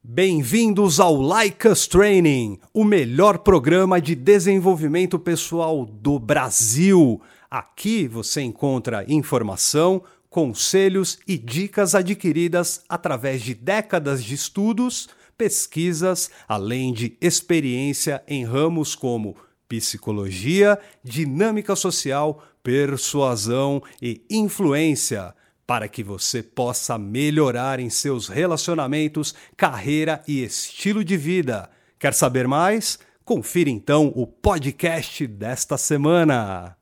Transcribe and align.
Bem-vindos 0.00 1.00
ao 1.00 1.18
Us 1.20 1.88
Training, 1.88 2.60
o 2.72 2.84
melhor 2.84 3.38
programa 3.38 4.00
de 4.00 4.14
desenvolvimento 4.14 5.18
pessoal 5.18 5.84
do 5.84 6.20
Brasil. 6.20 7.20
Aqui 7.50 8.06
você 8.06 8.40
encontra 8.40 9.04
informação, 9.08 10.00
conselhos 10.30 11.18
e 11.26 11.36
dicas 11.36 11.96
adquiridas 11.96 12.84
através 12.88 13.42
de 13.42 13.54
décadas 13.54 14.22
de 14.22 14.34
estudos, 14.34 15.08
pesquisas, 15.36 16.30
além 16.46 16.92
de 16.92 17.18
experiência 17.20 18.22
em 18.28 18.44
ramos 18.44 18.94
como 18.94 19.36
psicologia, 19.68 20.78
dinâmica 21.02 21.74
social, 21.74 22.40
persuasão 22.62 23.82
e 24.00 24.22
influência 24.30 25.34
para 25.68 25.86
que 25.86 26.02
você 26.02 26.42
possa 26.42 26.96
melhorar 26.96 27.78
em 27.78 27.90
seus 27.90 28.26
relacionamentos, 28.26 29.34
carreira 29.54 30.22
e 30.26 30.42
estilo 30.42 31.04
de 31.04 31.14
vida. 31.14 31.68
Quer 31.98 32.14
saber 32.14 32.48
mais? 32.48 32.98
Confira 33.22 33.68
então 33.68 34.10
o 34.16 34.26
podcast 34.26 35.26
desta 35.26 35.76
semana. 35.76 36.77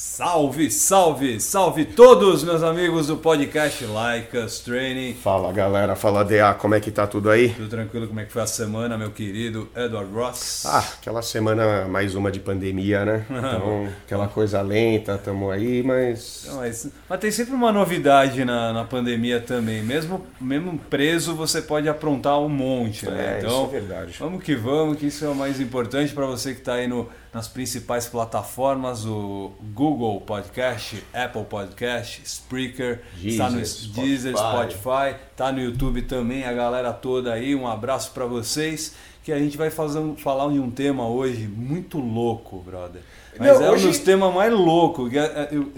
Salve, 0.00 0.70
salve, 0.70 1.40
salve 1.40 1.84
todos 1.84 2.44
meus 2.44 2.62
amigos 2.62 3.08
do 3.08 3.16
podcast 3.16 3.84
Like 3.84 4.36
Us 4.38 4.60
Training. 4.60 5.14
Fala 5.14 5.52
galera, 5.52 5.96
fala 5.96 6.24
DA, 6.24 6.54
como 6.54 6.76
é 6.76 6.78
que 6.78 6.92
tá 6.92 7.04
tudo 7.04 7.28
aí? 7.28 7.48
Tudo 7.48 7.68
tranquilo, 7.68 8.06
como 8.06 8.20
é 8.20 8.24
que 8.24 8.30
foi 8.30 8.42
a 8.42 8.46
semana, 8.46 8.96
meu 8.96 9.10
querido 9.10 9.68
Edward 9.74 10.14
Ross? 10.14 10.64
Ah, 10.66 10.84
aquela 11.00 11.20
semana 11.20 11.88
mais 11.88 12.14
uma 12.14 12.30
de 12.30 12.38
pandemia, 12.38 13.04
né? 13.04 13.26
Então, 13.28 13.88
aquela 14.06 14.28
coisa 14.28 14.62
lenta, 14.62 15.18
tamo 15.18 15.50
aí, 15.50 15.82
mas... 15.82 16.44
Não, 16.46 16.58
mas, 16.58 16.88
mas, 17.08 17.18
tem 17.18 17.32
sempre 17.32 17.54
uma 17.54 17.72
novidade 17.72 18.44
na, 18.44 18.72
na 18.72 18.84
pandemia 18.84 19.40
também. 19.40 19.82
Mesmo, 19.82 20.24
mesmo 20.40 20.78
preso, 20.78 21.34
você 21.34 21.60
pode 21.60 21.88
aprontar 21.88 22.38
um 22.38 22.48
monte, 22.48 23.04
né? 23.06 23.34
É, 23.34 23.38
então, 23.38 23.64
isso 23.64 23.76
é 23.76 23.80
verdade. 23.80 24.16
Vamos 24.20 24.44
que 24.44 24.54
vamos, 24.54 24.96
que 24.96 25.06
isso 25.06 25.24
é 25.24 25.28
o 25.28 25.34
mais 25.34 25.60
importante 25.60 26.14
para 26.14 26.26
você 26.26 26.54
que 26.54 26.60
tá 26.60 26.74
aí 26.74 26.86
no 26.86 27.08
nas 27.32 27.46
principais 27.46 28.06
plataformas, 28.06 29.04
o 29.04 29.52
Google 29.74 30.20
Podcast, 30.22 31.02
Apple 31.12 31.44
Podcast, 31.44 32.22
Spreaker, 32.24 33.02
está 33.22 33.50
no 33.50 33.60
Deezer, 33.60 34.34
Spotify, 34.36 35.16
está 35.30 35.52
no 35.52 35.60
YouTube 35.60 36.02
também, 36.02 36.44
a 36.44 36.52
galera 36.52 36.92
toda 36.92 37.32
aí, 37.32 37.54
um 37.54 37.66
abraço 37.66 38.12
para 38.12 38.24
vocês, 38.24 38.94
que 39.22 39.30
a 39.30 39.38
gente 39.38 39.58
vai 39.58 39.68
fazer, 39.68 40.00
falar 40.16 40.50
de 40.50 40.58
um 40.58 40.70
tema 40.70 41.06
hoje 41.06 41.46
muito 41.46 41.98
louco, 41.98 42.60
brother. 42.60 43.02
Mas 43.38 43.46
Não, 43.46 43.66
é 43.66 43.70
hoje... 43.70 43.86
um 43.86 43.90
dos 43.90 43.98
temas 43.98 44.34
mais 44.34 44.52
loucos. 44.52 45.12
Eu, 45.12 45.22
eu, 45.22 45.72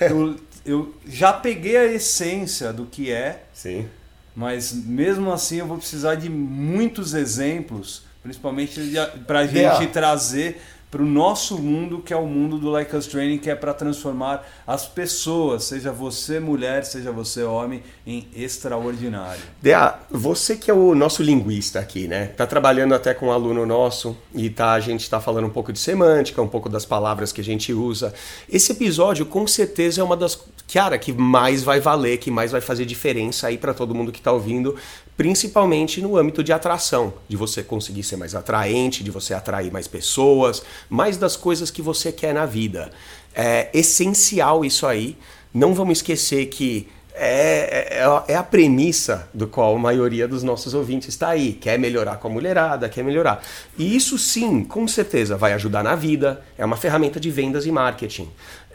eu, 0.00 0.36
eu, 0.66 0.94
já 1.06 1.32
peguei 1.32 1.76
a 1.76 1.86
essência 1.86 2.72
do 2.72 2.84
que 2.86 3.12
é, 3.12 3.44
Sim. 3.52 3.88
mas 4.34 4.72
mesmo 4.72 5.32
assim 5.32 5.58
eu 5.58 5.66
vou 5.66 5.78
precisar 5.78 6.16
de 6.16 6.28
muitos 6.28 7.14
exemplos, 7.14 8.02
principalmente 8.22 8.80
para 9.24 9.40
a 9.40 9.46
gente 9.46 9.86
trazer 9.92 10.60
para 10.90 11.02
o 11.02 11.06
nosso 11.06 11.56
mundo, 11.56 12.00
que 12.00 12.12
é 12.12 12.16
o 12.16 12.26
mundo 12.26 12.58
do 12.58 12.68
Like 12.68 12.94
Us 12.96 13.06
Training, 13.06 13.38
que 13.38 13.48
é 13.48 13.54
para 13.54 13.72
transformar 13.72 14.44
as 14.66 14.86
pessoas, 14.86 15.64
seja 15.64 15.92
você 15.92 16.40
mulher, 16.40 16.84
seja 16.84 17.12
você 17.12 17.44
homem, 17.44 17.82
em 18.04 18.26
extraordinário. 18.34 19.40
Dea, 19.62 19.94
você 20.10 20.56
que 20.56 20.68
é 20.68 20.74
o 20.74 20.94
nosso 20.94 21.22
linguista 21.22 21.78
aqui, 21.78 22.08
né? 22.08 22.26
Tá 22.36 22.44
trabalhando 22.44 22.92
até 22.92 23.14
com 23.14 23.26
um 23.26 23.32
aluno 23.32 23.64
nosso 23.64 24.16
e 24.34 24.50
tá, 24.50 24.72
a 24.72 24.80
gente 24.80 25.02
está 25.02 25.20
falando 25.20 25.46
um 25.46 25.50
pouco 25.50 25.72
de 25.72 25.78
semântica, 25.78 26.42
um 26.42 26.48
pouco 26.48 26.68
das 26.68 26.84
palavras 26.84 27.30
que 27.30 27.40
a 27.40 27.44
gente 27.44 27.72
usa. 27.72 28.12
Esse 28.48 28.72
episódio, 28.72 29.24
com 29.26 29.46
certeza, 29.46 30.00
é 30.00 30.04
uma 30.04 30.16
das, 30.16 30.42
cara, 30.72 30.98
que 30.98 31.12
mais 31.12 31.62
vai 31.62 31.78
valer, 31.78 32.18
que 32.18 32.32
mais 32.32 32.50
vai 32.50 32.60
fazer 32.60 32.84
diferença 32.84 33.46
aí 33.46 33.56
para 33.56 33.72
todo 33.72 33.94
mundo 33.94 34.10
que 34.10 34.18
está 34.18 34.32
ouvindo, 34.32 34.74
principalmente 35.20 36.00
no 36.00 36.16
âmbito 36.16 36.42
de 36.42 36.50
atração, 36.50 37.12
de 37.28 37.36
você 37.36 37.62
conseguir 37.62 38.02
ser 38.02 38.16
mais 38.16 38.34
atraente, 38.34 39.04
de 39.04 39.10
você 39.10 39.34
atrair 39.34 39.70
mais 39.70 39.86
pessoas, 39.86 40.62
mais 40.88 41.18
das 41.18 41.36
coisas 41.36 41.70
que 41.70 41.82
você 41.82 42.10
quer 42.10 42.32
na 42.32 42.46
vida. 42.46 42.90
É 43.34 43.68
essencial 43.74 44.64
isso 44.64 44.86
aí. 44.86 45.18
Não 45.52 45.74
vamos 45.74 45.98
esquecer 45.98 46.46
que 46.46 46.88
é, 47.14 47.98
é, 47.98 48.32
é, 48.32 48.36
a 48.36 48.42
premissa 48.42 49.28
do 49.34 49.46
qual 49.46 49.76
a 49.76 49.78
maioria 49.78 50.26
dos 50.26 50.42
nossos 50.42 50.74
ouvintes 50.74 51.08
está 51.08 51.28
aí. 51.28 51.52
Quer 51.52 51.78
melhorar 51.78 52.16
com 52.16 52.28
a 52.28 52.30
mulherada, 52.30 52.88
quer 52.88 53.04
melhorar. 53.04 53.42
E 53.76 53.94
isso 53.94 54.18
sim, 54.18 54.64
com 54.64 54.86
certeza, 54.88 55.36
vai 55.36 55.52
ajudar 55.52 55.82
na 55.82 55.94
vida. 55.94 56.42
É 56.56 56.64
uma 56.64 56.76
ferramenta 56.76 57.20
de 57.20 57.30
vendas 57.30 57.66
e 57.66 57.72
marketing 57.72 58.28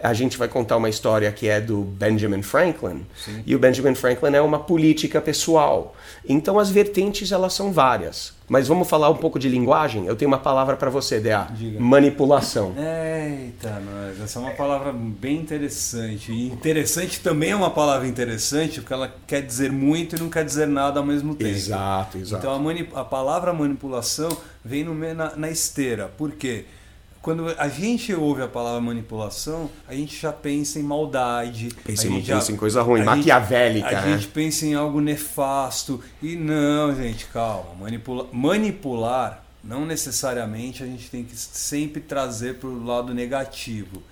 a 0.03 0.13
gente 0.13 0.37
vai 0.37 0.47
contar 0.47 0.77
uma 0.77 0.89
história 0.89 1.31
que 1.31 1.47
é 1.47 1.59
do 1.59 1.81
Benjamin 1.81 2.43
Franklin. 2.43 3.05
Sim. 3.17 3.41
E 3.45 3.55
o 3.55 3.59
Benjamin 3.59 3.95
Franklin 3.95 4.35
é 4.35 4.41
uma 4.41 4.59
política 4.59 5.19
pessoal. 5.21 5.95
Então 6.27 6.59
as 6.59 6.69
vertentes 6.69 7.31
elas 7.31 7.53
são 7.53 7.71
várias. 7.71 8.34
Mas 8.47 8.67
vamos 8.67 8.87
falar 8.87 9.09
um 9.09 9.15
pouco 9.15 9.39
de 9.39 9.49
linguagem? 9.49 10.05
Eu 10.05 10.15
tenho 10.15 10.29
uma 10.29 10.37
palavra 10.37 10.75
para 10.75 10.89
você, 10.89 11.19
DA. 11.19 11.47
Diga. 11.51 11.79
Manipulação. 11.79 12.73
Eita, 12.77 13.79
nós. 13.79 14.21
Essa 14.21 14.39
é 14.39 14.41
uma 14.41 14.51
palavra 14.51 14.93
bem 14.93 15.37
interessante. 15.37 16.31
E 16.31 16.47
interessante 16.47 17.19
também 17.21 17.51
é 17.51 17.55
uma 17.55 17.71
palavra 17.71 18.07
interessante, 18.07 18.81
porque 18.81 18.93
ela 18.93 19.13
quer 19.25 19.41
dizer 19.41 19.71
muito 19.71 20.15
e 20.15 20.19
não 20.19 20.29
quer 20.29 20.45
dizer 20.45 20.67
nada 20.67 20.99
ao 20.99 21.05
mesmo 21.05 21.33
tempo. 21.33 21.49
Exato, 21.49 22.17
exato. 22.19 22.45
Então 22.45 22.95
a, 22.95 23.01
a 23.01 23.03
palavra 23.03 23.51
manipulação 23.51 24.29
vem 24.63 24.83
no, 24.83 24.93
na, 25.13 25.35
na 25.35 25.49
esteira. 25.49 26.07
Por 26.15 26.33
quê? 26.33 26.65
Quando 27.25 27.51
a 27.57 27.67
gente 27.67 28.13
ouve 28.13 28.43
a 28.43 28.47
palavra 28.47 28.79
manipulação, 28.79 29.67
a 29.87 29.95
gente 29.95 30.15
já 30.15 30.31
pensa 30.31 30.77
em 30.77 30.83
maldade. 30.83 31.69
Pensa, 31.83 32.07
em, 32.07 32.21
já, 32.21 32.35
pensa 32.35 32.51
em 32.51 32.55
coisa 32.55 32.83
ruim, 32.83 33.03
maquiavélica. 33.03 33.89
Gente, 33.89 33.97
a 33.97 34.01
né? 34.05 34.13
gente 34.13 34.27
pensa 34.27 34.63
em 34.63 34.75
algo 34.75 35.01
nefasto. 35.01 35.99
E 36.21 36.35
não, 36.35 36.95
gente, 36.95 37.25
calma. 37.25 37.71
Manipula, 37.79 38.27
manipular, 38.31 39.43
não 39.63 39.87
necessariamente 39.87 40.83
a 40.83 40.85
gente 40.85 41.09
tem 41.09 41.23
que 41.23 41.35
sempre 41.35 41.99
trazer 41.99 42.59
para 42.59 42.69
o 42.69 42.85
lado 42.85 43.11
negativo. 43.11 44.03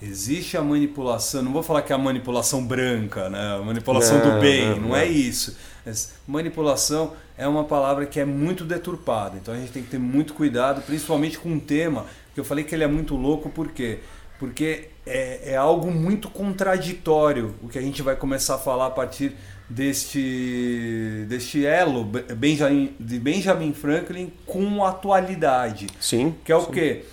Existe 0.00 0.58
a 0.58 0.62
manipulação, 0.62 1.42
não 1.42 1.54
vou 1.54 1.62
falar 1.62 1.80
que 1.80 1.90
é 1.90 1.96
a 1.96 1.98
manipulação 1.98 2.64
branca, 2.64 3.30
né? 3.30 3.56
a 3.56 3.64
manipulação 3.64 4.18
não, 4.18 4.34
do 4.34 4.40
bem, 4.42 4.66
não, 4.66 4.76
não, 4.76 4.88
não 4.88 4.96
é 4.96 5.06
isso. 5.06 5.56
Mas 5.86 6.12
manipulação 6.26 7.14
é 7.36 7.48
uma 7.48 7.64
palavra 7.64 8.04
que 8.04 8.20
é 8.20 8.24
muito 8.24 8.62
deturpada, 8.62 9.38
então 9.38 9.54
a 9.54 9.56
gente 9.56 9.72
tem 9.72 9.82
que 9.82 9.88
ter 9.88 9.98
muito 9.98 10.34
cuidado, 10.34 10.82
principalmente 10.82 11.38
com 11.38 11.48
um 11.48 11.58
tema 11.58 12.04
eu 12.40 12.44
falei 12.44 12.64
que 12.64 12.74
ele 12.74 12.84
é 12.84 12.88
muito 12.88 13.16
louco, 13.16 13.48
por 13.48 13.68
quê? 13.68 13.98
Porque 14.38 14.90
é, 15.04 15.52
é 15.52 15.56
algo 15.56 15.90
muito 15.90 16.28
contraditório 16.28 17.54
o 17.62 17.68
que 17.68 17.78
a 17.78 17.82
gente 17.82 18.02
vai 18.02 18.14
começar 18.14 18.54
a 18.54 18.58
falar 18.58 18.86
a 18.86 18.90
partir 18.90 19.34
deste, 19.68 21.24
deste 21.28 21.66
elo 21.66 22.04
Benjamin, 22.04 22.94
de 22.98 23.18
Benjamin 23.18 23.72
Franklin 23.72 24.32
com 24.46 24.84
atualidade. 24.84 25.86
Sim. 26.00 26.34
Que 26.44 26.52
é 26.52 26.56
o 26.56 26.64
sim. 26.64 26.70
quê? 26.72 27.04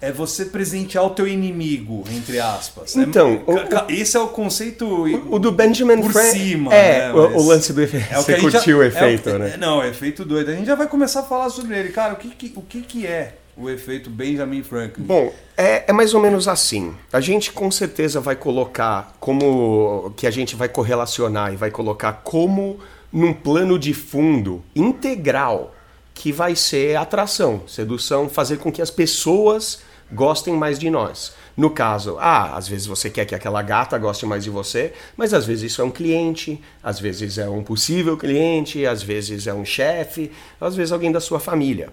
É 0.00 0.10
você 0.10 0.46
presentear 0.46 1.04
o 1.04 1.10
teu 1.10 1.28
inimigo, 1.28 2.02
entre 2.10 2.40
aspas. 2.40 2.96
Então, 2.96 3.40
é, 3.46 3.92
o, 3.92 3.92
esse 3.92 4.16
é 4.16 4.20
o 4.20 4.26
conceito. 4.28 4.84
O, 4.84 5.36
o 5.36 5.38
do 5.38 5.52
Benjamin 5.52 6.02
Franklin. 6.10 6.40
cima. 6.40 6.74
É, 6.74 7.06
né? 7.06 7.12
o, 7.12 7.36
o, 7.36 7.46
lance 7.46 7.72
do 7.72 7.80
efeito. 7.80 8.12
É 8.12 8.16
você 8.16 8.36
curtiu 8.36 8.78
já, 8.78 8.78
o 8.78 8.82
efeito, 8.82 9.28
é 9.28 9.38
né? 9.38 9.56
Não, 9.56 9.84
efeito 9.84 10.24
doido. 10.24 10.50
A 10.50 10.54
gente 10.56 10.66
já 10.66 10.74
vai 10.74 10.88
começar 10.88 11.20
a 11.20 11.22
falar 11.22 11.50
sobre 11.50 11.78
ele. 11.78 11.90
Cara, 11.90 12.14
o 12.14 12.16
que, 12.16 12.30
que 12.30 12.52
o 12.56 12.62
que, 12.62 12.80
que 12.80 13.06
é 13.06 13.34
o 13.56 13.68
efeito 13.68 14.08
Benjamin 14.08 14.62
Franklin? 14.62 15.04
Bom, 15.04 15.32
é, 15.56 15.84
é, 15.86 15.92
mais 15.92 16.14
ou 16.14 16.20
menos 16.20 16.48
assim. 16.48 16.94
A 17.12 17.20
gente 17.20 17.52
com 17.52 17.70
certeza 17.70 18.20
vai 18.20 18.36
colocar 18.36 19.16
como 19.20 20.12
que 20.16 20.26
a 20.26 20.30
gente 20.30 20.56
vai 20.56 20.68
correlacionar 20.68 21.52
e 21.52 21.56
vai 21.56 21.70
colocar 21.70 22.12
como 22.24 22.80
num 23.12 23.32
plano 23.32 23.78
de 23.78 23.92
fundo 23.92 24.62
integral 24.74 25.74
que 26.14 26.32
vai 26.32 26.54
ser 26.56 26.96
atração, 26.96 27.62
sedução, 27.66 28.28
fazer 28.28 28.58
com 28.58 28.70
que 28.70 28.82
as 28.82 28.90
pessoas 28.90 29.80
gostem 30.10 30.54
mais 30.54 30.78
de 30.78 30.90
nós. 30.90 31.34
No 31.56 31.70
caso, 31.70 32.16
ah, 32.18 32.56
às 32.56 32.66
vezes 32.68 32.86
você 32.86 33.10
quer 33.10 33.26
que 33.26 33.34
aquela 33.34 33.62
gata 33.62 33.98
goste 33.98 34.24
mais 34.24 34.44
de 34.44 34.50
você, 34.50 34.92
mas 35.16 35.34
às 35.34 35.44
vezes 35.44 35.72
isso 35.72 35.82
é 35.82 35.84
um 35.84 35.90
cliente, 35.90 36.60
às 36.82 36.98
vezes 36.98 37.38
é 37.38 37.48
um 37.48 37.62
possível 37.62 38.16
cliente, 38.16 38.86
às 38.86 39.02
vezes 39.02 39.46
é 39.46 39.52
um 39.52 39.64
chefe, 39.64 40.30
às 40.60 40.74
vezes 40.74 40.92
alguém 40.92 41.12
da 41.12 41.20
sua 41.20 41.40
família. 41.40 41.90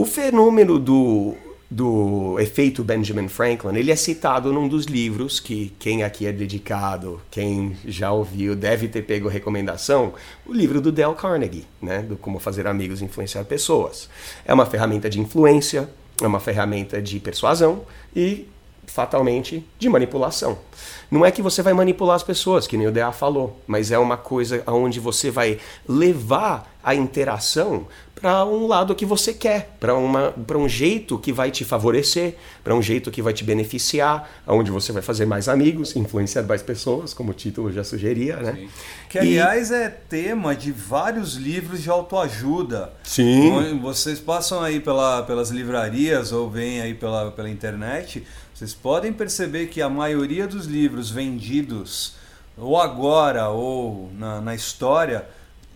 O 0.00 0.06
fenômeno 0.06 0.78
do, 0.78 1.34
do 1.70 2.40
efeito 2.40 2.82
Benjamin 2.82 3.28
Franklin, 3.28 3.76
ele 3.76 3.90
é 3.90 3.96
citado 3.96 4.50
num 4.50 4.66
dos 4.66 4.86
livros 4.86 5.38
que 5.38 5.74
quem 5.78 6.02
aqui 6.02 6.26
é 6.26 6.32
dedicado, 6.32 7.20
quem 7.30 7.76
já 7.84 8.10
ouviu, 8.10 8.56
deve 8.56 8.88
ter 8.88 9.02
pego 9.02 9.28
recomendação, 9.28 10.14
o 10.46 10.54
livro 10.54 10.80
do 10.80 10.90
Dale 10.90 11.14
Carnegie, 11.14 11.66
né, 11.82 12.00
do 12.00 12.16
Como 12.16 12.38
Fazer 12.38 12.66
Amigos 12.66 13.02
e 13.02 13.04
Influenciar 13.04 13.44
Pessoas. 13.44 14.08
É 14.46 14.54
uma 14.54 14.64
ferramenta 14.64 15.10
de 15.10 15.20
influência, 15.20 15.86
é 16.18 16.26
uma 16.26 16.40
ferramenta 16.40 17.02
de 17.02 17.20
persuasão 17.20 17.82
e 18.16 18.48
fatalmente 18.86 19.62
de 19.78 19.88
manipulação. 19.90 20.56
Não 21.10 21.26
é 21.26 21.30
que 21.30 21.42
você 21.42 21.60
vai 21.60 21.74
manipular 21.74 22.16
as 22.16 22.22
pessoas, 22.22 22.66
que 22.66 22.78
nem 22.78 22.86
o 22.86 22.90
DA 22.90 23.12
falou, 23.12 23.60
mas 23.66 23.92
é 23.92 23.98
uma 23.98 24.16
coisa 24.16 24.62
onde 24.66 24.98
você 24.98 25.30
vai 25.30 25.58
levar 25.86 26.69
a 26.82 26.94
interação 26.94 27.86
para 28.20 28.44
um 28.44 28.66
lado 28.66 28.94
que 28.94 29.06
você 29.06 29.32
quer, 29.32 29.76
para 29.80 30.58
um 30.58 30.68
jeito 30.68 31.18
que 31.18 31.32
vai 31.32 31.50
te 31.50 31.64
favorecer, 31.64 32.36
para 32.62 32.74
um 32.74 32.82
jeito 32.82 33.10
que 33.10 33.22
vai 33.22 33.32
te 33.32 33.42
beneficiar, 33.42 34.28
onde 34.46 34.70
você 34.70 34.92
vai 34.92 35.00
fazer 35.00 35.24
mais 35.24 35.48
amigos, 35.48 35.96
influenciar 35.96 36.42
mais 36.42 36.62
pessoas, 36.62 37.14
como 37.14 37.30
o 37.30 37.34
título 37.34 37.72
já 37.72 37.82
sugeria, 37.82 38.36
né? 38.36 38.52
Sim. 38.52 38.68
Que 39.08 39.18
aliás 39.18 39.70
e... 39.70 39.74
é 39.74 39.88
tema 39.88 40.54
de 40.54 40.70
vários 40.70 41.34
livros 41.34 41.82
de 41.82 41.88
autoajuda. 41.88 42.92
Sim. 43.02 43.78
Vocês 43.80 44.20
passam 44.20 44.62
aí 44.62 44.80
pela, 44.80 45.22
pelas 45.22 45.50
livrarias 45.50 46.30
ou 46.30 46.50
vêm 46.50 46.82
aí 46.82 46.92
pela, 46.92 47.30
pela 47.30 47.48
internet, 47.48 48.22
vocês 48.54 48.74
podem 48.74 49.14
perceber 49.14 49.68
que 49.68 49.80
a 49.80 49.88
maioria 49.88 50.46
dos 50.46 50.66
livros 50.66 51.10
vendidos, 51.10 52.16
ou 52.54 52.78
agora, 52.78 53.48
ou 53.48 54.10
na, 54.12 54.42
na 54.42 54.54
história, 54.54 55.26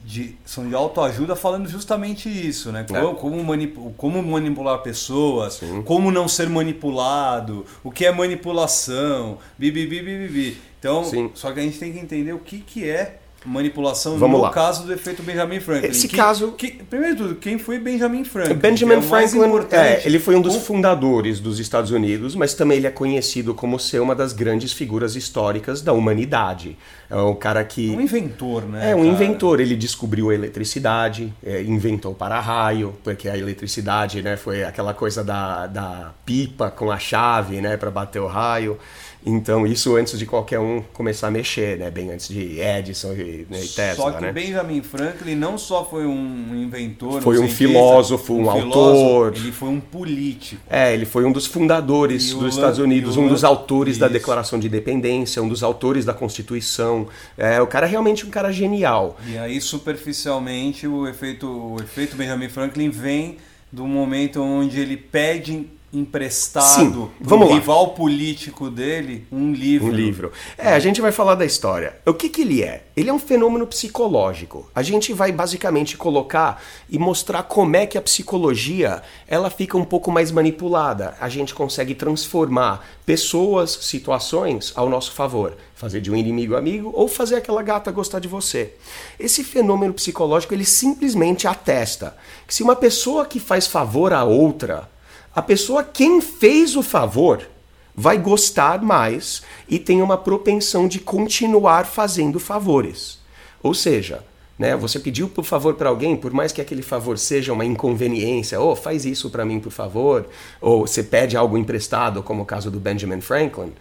de, 0.04 0.36
são 0.44 0.68
de 0.68 0.74
autoajuda 0.74 1.34
falando 1.34 1.66
justamente 1.66 2.28
isso, 2.28 2.70
né? 2.70 2.84
Como, 2.86 3.10
é. 3.10 3.14
como, 3.14 3.94
como 3.94 4.22
manipular 4.22 4.82
pessoas, 4.82 5.54
Sim. 5.54 5.82
como 5.82 6.10
não 6.10 6.28
ser 6.28 6.48
manipulado, 6.48 7.64
o 7.82 7.90
que 7.90 8.04
é 8.04 8.12
manipulação, 8.12 9.38
bibi, 9.58 9.86
bibi, 9.86 10.28
bibi. 10.28 10.58
Então, 10.78 11.04
Sim. 11.04 11.30
só 11.34 11.50
que 11.52 11.60
a 11.60 11.62
gente 11.62 11.78
tem 11.78 11.92
que 11.92 11.98
entender 11.98 12.34
o 12.34 12.38
que, 12.38 12.58
que 12.58 12.88
é 12.88 13.18
manipulação 13.44 14.16
Vamos 14.16 14.38
no 14.38 14.44
lá. 14.44 14.50
caso 14.50 14.84
do 14.84 14.92
efeito 14.92 15.22
Benjamin 15.22 15.60
Franklin. 15.60 15.90
Esse 15.90 16.08
que, 16.08 16.16
caso. 16.16 16.52
Que, 16.52 16.72
primeiro 16.84 17.14
de 17.14 17.22
tudo, 17.22 17.34
quem 17.36 17.58
foi 17.58 17.78
Benjamin 17.78 18.24
Franklin? 18.24 18.54
Benjamin 18.54 18.94
é 18.94 19.02
Franklin, 19.02 19.40
é, 19.70 20.02
ele 20.06 20.18
foi 20.18 20.34
um 20.34 20.40
dos 20.40 20.56
fundadores 20.56 21.40
dos 21.40 21.58
Estados 21.58 21.90
Unidos, 21.90 22.34
mas 22.34 22.54
também 22.54 22.78
ele 22.78 22.86
é 22.86 22.90
conhecido 22.90 23.54
como 23.54 23.78
ser 23.78 24.00
uma 24.00 24.14
das 24.14 24.32
grandes 24.32 24.72
figuras 24.72 25.14
históricas 25.14 25.82
da 25.82 25.92
humanidade. 25.92 26.76
É 27.10 27.16
um 27.16 27.34
cara 27.34 27.62
que. 27.64 27.90
Um 27.90 28.00
inventor, 28.00 28.64
né? 28.64 28.90
É 28.90 28.94
um 28.94 29.02
cara? 29.02 29.12
inventor. 29.12 29.60
Ele 29.60 29.76
descobriu 29.76 30.30
a 30.30 30.34
eletricidade, 30.34 31.32
é, 31.44 31.62
inventou 31.62 32.12
o 32.12 32.14
para-raio, 32.14 32.94
porque 33.04 33.28
a 33.28 33.36
eletricidade 33.36 34.22
né, 34.22 34.36
foi 34.36 34.64
aquela 34.64 34.94
coisa 34.94 35.22
da, 35.22 35.66
da 35.66 36.12
pipa 36.24 36.70
com 36.70 36.90
a 36.90 36.98
chave 36.98 37.60
né, 37.60 37.76
para 37.76 37.90
bater 37.90 38.20
o 38.20 38.26
raio. 38.26 38.78
Então, 39.26 39.66
isso 39.66 39.96
antes 39.96 40.18
de 40.18 40.26
qualquer 40.26 40.58
um 40.58 40.82
começar 40.92 41.28
a 41.28 41.30
mexer, 41.30 41.78
né? 41.78 41.90
Bem 41.90 42.10
antes 42.10 42.28
de 42.28 42.60
Edison 42.60 43.12
e, 43.14 43.46
né, 43.48 43.64
e 43.64 43.68
Tesla, 43.68 43.94
Só 43.94 44.12
que 44.12 44.22
né? 44.22 44.32
Benjamin 44.32 44.82
Franklin 44.82 45.34
não 45.34 45.56
só 45.56 45.84
foi 45.84 46.06
um 46.06 46.54
inventor, 46.54 47.22
foi 47.22 47.38
um, 47.38 47.48
filósofo, 47.48 48.34
um, 48.34 48.44
um 48.44 48.50
autor, 48.50 49.34
ele 49.34 49.50
foi 49.50 49.68
um 49.70 49.80
político. 49.80 50.60
É, 50.68 50.92
ele 50.92 51.06
foi 51.06 51.24
um 51.24 51.32
dos 51.32 51.46
fundadores 51.46 52.30
e 52.30 52.34
dos 52.34 52.54
Estados 52.54 52.78
Unidos, 52.78 53.16
um 53.16 53.26
dos 53.26 53.44
autores 53.44 53.92
isso. 53.92 54.00
da 54.00 54.08
Declaração 54.08 54.58
de 54.58 54.66
Independência, 54.66 55.42
um 55.42 55.48
dos 55.48 55.62
autores 55.62 56.04
da 56.04 56.12
Constituição. 56.12 57.08
É, 57.38 57.60
o 57.62 57.66
cara 57.66 57.86
é 57.86 57.90
realmente 57.90 58.26
um 58.26 58.30
cara 58.30 58.52
genial. 58.52 59.16
E 59.26 59.38
aí, 59.38 59.60
superficialmente, 59.60 60.86
o 60.86 61.08
efeito, 61.08 61.46
o 61.46 61.76
efeito 61.80 62.14
Benjamin 62.16 62.48
Franklin 62.48 62.90
vem 62.90 63.38
do 63.72 63.86
momento 63.86 64.40
onde 64.40 64.78
ele 64.78 64.96
pede 64.96 65.66
emprestado 65.94 67.10
do 67.20 67.44
rival 67.46 67.88
político 67.90 68.68
dele 68.68 69.26
um 69.30 69.52
livro. 69.52 69.88
Um 69.88 69.90
livro. 69.90 70.32
É, 70.58 70.72
a 70.72 70.78
gente 70.78 71.00
vai 71.00 71.12
falar 71.12 71.34
da 71.36 71.44
história. 71.44 71.96
O 72.04 72.12
que, 72.12 72.28
que 72.28 72.42
ele 72.42 72.62
é? 72.62 72.84
Ele 72.96 73.10
é 73.10 73.12
um 73.12 73.18
fenômeno 73.18 73.66
psicológico. 73.66 74.68
A 74.74 74.82
gente 74.82 75.12
vai 75.12 75.30
basicamente 75.32 75.96
colocar 75.96 76.62
e 76.88 76.98
mostrar 76.98 77.44
como 77.44 77.76
é 77.76 77.86
que 77.86 77.96
a 77.96 78.02
psicologia 78.02 79.02
ela 79.26 79.50
fica 79.50 79.76
um 79.76 79.84
pouco 79.84 80.10
mais 80.10 80.30
manipulada. 80.30 81.16
A 81.20 81.28
gente 81.28 81.54
consegue 81.54 81.94
transformar 81.94 82.84
pessoas, 83.06 83.70
situações 83.82 84.72
ao 84.74 84.88
nosso 84.88 85.12
favor. 85.12 85.56
Fazer 85.74 86.00
de 86.00 86.10
um 86.10 86.16
inimigo 86.16 86.56
amigo 86.56 86.90
ou 86.94 87.08
fazer 87.08 87.36
aquela 87.36 87.62
gata 87.62 87.90
gostar 87.90 88.18
de 88.18 88.28
você. 88.28 88.74
Esse 89.18 89.44
fenômeno 89.44 89.92
psicológico 89.92 90.54
ele 90.54 90.64
simplesmente 90.64 91.46
atesta 91.46 92.16
que 92.46 92.54
se 92.54 92.62
uma 92.62 92.76
pessoa 92.76 93.26
que 93.26 93.40
faz 93.40 93.66
favor 93.66 94.12
a 94.12 94.24
outra 94.24 94.88
a 95.34 95.42
pessoa 95.42 95.82
quem 95.82 96.20
fez 96.20 96.76
o 96.76 96.82
favor 96.82 97.48
vai 97.94 98.18
gostar 98.18 98.82
mais 98.82 99.42
e 99.68 99.78
tem 99.78 100.02
uma 100.02 100.16
propensão 100.16 100.88
de 100.88 100.98
continuar 100.98 101.86
fazendo 101.86 102.40
favores. 102.40 103.18
Ou 103.62 103.72
seja, 103.72 104.24
né, 104.58 104.76
você 104.76 104.98
pediu 104.98 105.28
por 105.28 105.44
favor 105.44 105.74
para 105.74 105.88
alguém, 105.88 106.16
por 106.16 106.32
mais 106.32 106.52
que 106.52 106.60
aquele 106.60 106.82
favor 106.82 107.18
seja 107.18 107.52
uma 107.52 107.64
inconveniência, 107.64 108.60
ou 108.60 108.72
oh, 108.72 108.76
faz 108.76 109.04
isso 109.04 109.30
para 109.30 109.44
mim 109.44 109.58
por 109.58 109.72
favor, 109.72 110.26
ou 110.60 110.86
você 110.86 111.02
pede 111.02 111.36
algo 111.36 111.56
emprestado, 111.56 112.22
como 112.22 112.42
o 112.42 112.46
caso 112.46 112.70
do 112.70 112.78
Benjamin 112.78 113.20
Franklin, 113.20 113.72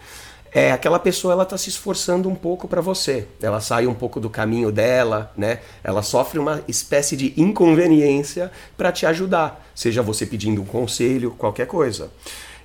é 0.54 0.72
aquela 0.72 1.00
pessoa 1.00 1.34
ela 1.34 1.44
está 1.44 1.58
se 1.58 1.70
esforçando 1.70 2.30
um 2.30 2.36
pouco 2.36 2.68
para 2.68 2.80
você. 2.80 3.28
Ela 3.42 3.60
sai 3.60 3.88
um 3.88 3.94
pouco 3.94 4.20
do 4.20 4.30
caminho 4.30 4.72
dela, 4.72 5.34
né? 5.36 5.60
Ela 5.84 6.04
sofre 6.04 6.38
uma 6.38 6.64
espécie 6.68 7.18
de 7.18 7.34
inconveniência 7.36 8.52
para 8.78 8.92
te 8.92 9.06
ajudar, 9.06 9.66
seja 9.74 10.04
você 10.04 10.26
pedindo 10.26 10.62
um 10.62 10.66
conselho, 10.66 11.32
qualquer 11.32 11.66
coisa. 11.66 12.12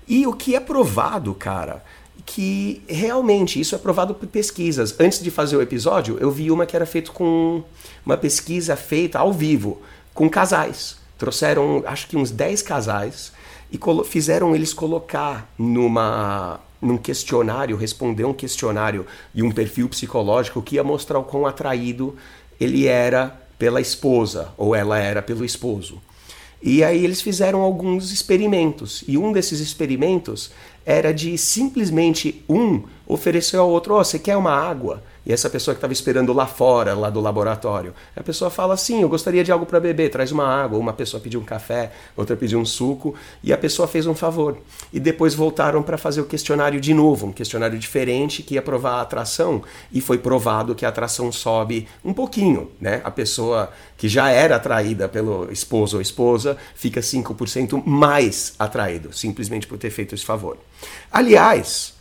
E 0.07 0.27
o 0.27 0.35
que 0.35 0.55
é 0.55 0.61
provado, 0.61 1.35
cara, 1.35 1.83
que 2.27 2.83
realmente 2.87 3.59
isso 3.59 3.75
é 3.75 3.79
provado 3.79 4.15
por 4.15 4.29
pesquisas. 4.29 4.95
Antes 5.01 5.23
de 5.23 5.31
fazer 5.31 5.57
o 5.57 5.63
episódio, 5.63 6.19
eu 6.21 6.31
vi 6.31 6.51
uma 6.51 6.67
que 6.67 6.77
era 6.77 6.85
feita 6.85 7.11
com 7.11 7.63
uma 8.05 8.19
pesquisa 8.19 8.77
feita 8.77 9.19
ao 9.19 9.33
vivo 9.33 9.81
com 10.13 10.29
casais. 10.29 10.99
Trouxeram, 11.17 11.83
acho 11.87 12.07
que 12.07 12.17
uns 12.17 12.31
10 12.31 12.63
casais 12.63 13.33
e 13.73 13.79
fizeram 14.05 14.55
eles 14.55 14.73
colocar 14.73 15.51
numa 15.59 16.61
num 16.81 16.97
questionário, 16.97 17.77
responder 17.77 18.25
um 18.25 18.33
questionário 18.33 19.07
e 19.35 19.43
um 19.43 19.51
perfil 19.51 19.89
psicológico 19.89 20.63
que 20.63 20.77
ia 20.77 20.85
mostrar 20.85 21.19
o 21.19 21.25
quão 21.25 21.47
atraído 21.47 22.17
ele 22.61 22.87
era 22.87 23.41
pela 23.59 23.81
esposa 23.81 24.53
ou 24.57 24.75
ela 24.75 24.99
era 24.99 25.21
pelo 25.21 25.45
esposo. 25.45 26.01
E 26.63 26.83
aí 26.83 27.05
eles 27.05 27.21
fizeram 27.21 27.61
alguns 27.61 28.11
experimentos 28.11 29.05
e 29.07 29.17
um 29.17 29.33
desses 29.33 29.61
experimentos 29.61 30.51
era 30.85 31.13
de 31.13 31.39
simplesmente 31.39 32.45
um 32.49 32.83
oferecer 33.07 33.57
ao 33.57 33.69
outro, 33.69 33.95
oh, 33.95 34.05
você 34.05 34.19
quer 34.19 34.37
uma 34.37 34.53
água? 34.53 35.03
E 35.29 35.33
essa 35.33 35.51
pessoa 35.51 35.75
que 35.75 35.79
estava 35.79 35.93
esperando 35.93 36.33
lá 36.33 36.47
fora, 36.47 36.95
lá 36.95 37.11
do 37.11 37.21
laboratório, 37.21 37.95
a 38.17 38.23
pessoa 38.23 38.51
fala 38.51 38.73
assim: 38.73 39.03
Eu 39.03 39.11
gostaria 39.11 39.45
de 39.45 39.53
algo 39.53 39.67
para 39.67 39.79
beber, 39.79 40.11
traz 40.11 40.33
uma 40.33 40.47
água. 40.47 40.79
Uma 40.79 40.95
pessoa 40.95 41.21
pediu 41.21 41.39
um 41.39 41.45
café, 41.45 41.93
outra 42.17 42.35
pediu 42.35 42.59
um 42.59 42.65
suco, 42.65 43.15
e 43.45 43.53
a 43.53 43.59
pessoa 43.59 43.87
fez 43.87 44.07
um 44.07 44.15
favor. 44.15 44.57
E 44.91 44.99
depois 44.99 45.35
voltaram 45.35 45.83
para 45.83 45.99
fazer 45.99 46.23
o 46.23 46.25
questionário 46.25 46.81
de 46.81 46.95
novo, 46.95 47.27
um 47.27 47.33
questionário 47.33 47.79
diferente 47.79 48.43
que 48.43 48.55
ia 48.55 48.63
provar 48.63 48.95
a 48.95 49.01
atração, 49.03 49.63
e 49.93 50.01
foi 50.01 50.17
provado 50.17 50.75
que 50.75 50.87
a 50.87 50.89
atração 50.89 51.31
sobe 51.31 51.87
um 52.03 52.15
pouquinho. 52.15 52.71
Né? 52.81 53.03
A 53.05 53.11
pessoa 53.11 53.71
que 53.99 54.09
já 54.09 54.31
era 54.31 54.57
atraída 54.57 55.11
pelo 55.11 55.53
esposo 55.53 55.97
ou 55.97 56.01
esposa 56.01 56.57
fica 56.75 57.03
5% 57.03 57.83
mais 57.85 58.55
atraído, 58.59 59.13
simplesmente 59.13 59.67
por 59.67 59.77
ter 59.77 59.91
feito 59.91 60.15
esse 60.15 60.25
favor. 60.25 60.57
Aliás, 61.13 61.95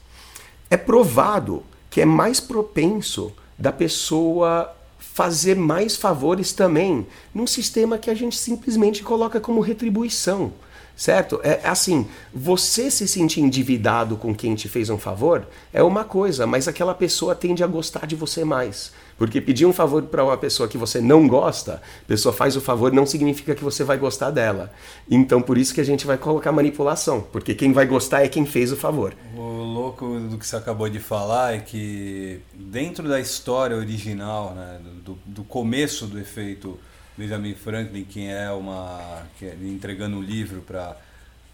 é 0.69 0.77
provado 0.77 1.63
que 1.97 2.01
é 2.01 2.05
mais 2.05 2.39
propenso 2.39 3.33
da 3.57 3.71
pessoa 3.71 4.71
fazer 4.99 5.55
mais 5.55 5.95
favores 5.95 6.53
também 6.53 7.07
num 7.33 7.47
sistema 7.47 7.97
que 7.97 8.11
a 8.11 8.13
gente 8.13 8.37
simplesmente 8.37 9.01
coloca 9.01 9.39
como 9.39 9.61
retribuição 9.61 10.53
certo? 10.97 11.39
É, 11.43 11.61
é 11.63 11.69
assim, 11.69 12.07
você 12.33 12.89
se 12.89 13.07
sentir 13.07 13.39
endividado 13.39 14.17
com 14.17 14.33
quem 14.33 14.55
te 14.55 14.67
fez 14.67 14.89
um 14.89 14.97
favor 14.97 15.47
é 15.71 15.83
uma 15.83 16.03
coisa, 16.03 16.47
mas 16.47 16.67
aquela 16.67 16.95
pessoa 16.95 17.35
tende 17.35 17.63
a 17.63 17.67
gostar 17.67 18.07
de 18.07 18.15
você 18.15 18.43
mais. 18.43 18.91
Porque 19.17 19.41
pedir 19.41 19.65
um 19.65 19.73
favor 19.73 20.03
para 20.03 20.23
uma 20.23 20.37
pessoa 20.37 20.69
que 20.69 20.77
você 20.77 21.01
não 21.01 21.27
gosta, 21.27 21.81
a 22.03 22.07
pessoa 22.07 22.31
faz 22.33 22.55
o 22.55 22.61
favor, 22.61 22.91
não 22.91 23.05
significa 23.05 23.55
que 23.55 23.63
você 23.63 23.83
vai 23.83 23.97
gostar 23.97 24.29
dela. 24.29 24.71
Então, 25.09 25.41
por 25.41 25.57
isso 25.57 25.73
que 25.73 25.81
a 25.81 25.83
gente 25.83 26.05
vai 26.05 26.17
colocar 26.17 26.51
manipulação, 26.51 27.21
porque 27.31 27.55
quem 27.55 27.73
vai 27.73 27.87
gostar 27.87 28.23
é 28.23 28.27
quem 28.27 28.45
fez 28.45 28.71
o 28.71 28.75
favor. 28.75 29.15
O 29.35 29.41
louco 29.41 30.19
do 30.19 30.37
que 30.37 30.45
você 30.45 30.55
acabou 30.55 30.87
de 30.87 30.99
falar 30.99 31.55
é 31.55 31.59
que 31.59 32.41
dentro 32.53 33.07
da 33.07 33.19
história 33.19 33.75
original, 33.75 34.53
né, 34.53 34.79
do, 35.03 35.17
do 35.25 35.43
começo 35.43 36.05
do 36.05 36.19
efeito 36.19 36.77
Benjamin 37.17 37.55
Franklin, 37.55 38.03
que 38.03 38.27
é 38.27 38.51
uma 38.51 39.23
que 39.37 39.45
é 39.45 39.57
entregando 39.63 40.17
um 40.17 40.21
livro 40.21 40.61
para 40.61 40.95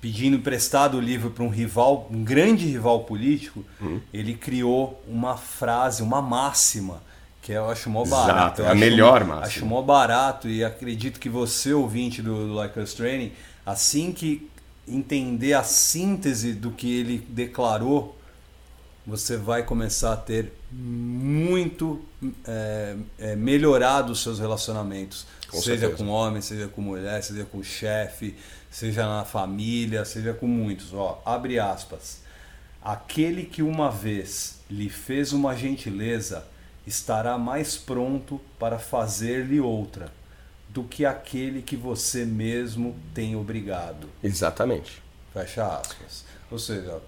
pedindo 0.02 0.36
emprestado 0.36 0.98
o 0.98 1.00
livro 1.00 1.30
para 1.32 1.46
um 1.46 1.50
rival, 1.50 2.10
um 2.12 2.26
grande 2.26 2.66
rival 2.66 3.06
político, 3.06 3.64
uhum. 3.80 4.02
ele 4.14 4.34
criou 4.34 5.02
uma 5.08 5.38
frase, 5.38 6.04
uma 6.04 6.22
máxima 6.22 7.02
que 7.42 7.54
eu 7.54 7.70
acho 7.70 7.90
mó 7.90 8.04
barato. 8.04 8.62
Exato, 8.62 8.62
é 8.64 8.70
a 8.70 8.76
melhor 8.76 9.24
máxima. 9.24 9.46
Acho 9.46 9.66
mó 9.66 9.82
barato 9.82 10.50
e 10.50 10.62
acredito 10.64 11.22
que 11.22 11.30
você, 11.30 11.74
ouvinte 11.74 12.22
do, 12.22 12.48
do 12.48 12.54
Like 12.54 12.78
Us 12.78 12.94
Training, 12.94 13.32
assim 13.66 14.12
que 14.12 14.50
entender 14.86 15.54
a 15.54 15.64
síntese 15.64 16.54
do 16.54 16.72
que 16.72 17.00
ele 17.00 17.26
declarou, 17.30 18.18
você 19.06 19.36
vai 19.38 19.64
começar 19.64 20.14
a 20.14 20.18
ter 20.18 20.54
muito 20.72 22.04
é, 22.46 22.96
é, 23.20 23.36
melhorado 23.36 24.12
os 24.12 24.22
seus 24.22 24.40
relacionamentos. 24.40 25.26
Com 25.50 25.62
seja 25.62 25.82
certeza. 25.82 26.04
com 26.04 26.10
homem, 26.10 26.42
seja 26.42 26.68
com 26.68 26.82
mulher, 26.82 27.22
seja 27.22 27.46
com 27.46 27.62
chefe, 27.62 28.36
seja 28.72 29.06
na 29.06 29.26
família, 29.26 30.06
seja 30.06 30.34
com 30.34 30.48
muitos. 30.48 30.94
Ó, 30.94 31.22
abre 31.26 31.60
aspas. 31.60 32.22
Aquele 32.82 33.44
que 33.44 33.62
uma 33.62 33.92
vez 33.92 34.60
lhe 34.70 34.90
fez 34.90 35.32
uma 35.32 35.56
gentileza 35.56 36.46
estará 36.86 37.38
mais 37.38 37.78
pronto 37.78 38.42
para 38.60 38.78
fazer-lhe 38.80 39.60
outra 39.60 40.12
do 40.70 40.84
que 40.84 41.06
aquele 41.06 41.62
que 41.62 41.78
você 41.78 42.26
mesmo 42.26 42.96
tem 43.14 43.36
obrigado. 43.36 44.10
Exatamente. 44.24 45.02
Fecha 45.34 45.66
aspas. 45.78 46.26
Ou 46.50 46.58
seja, 46.58 47.00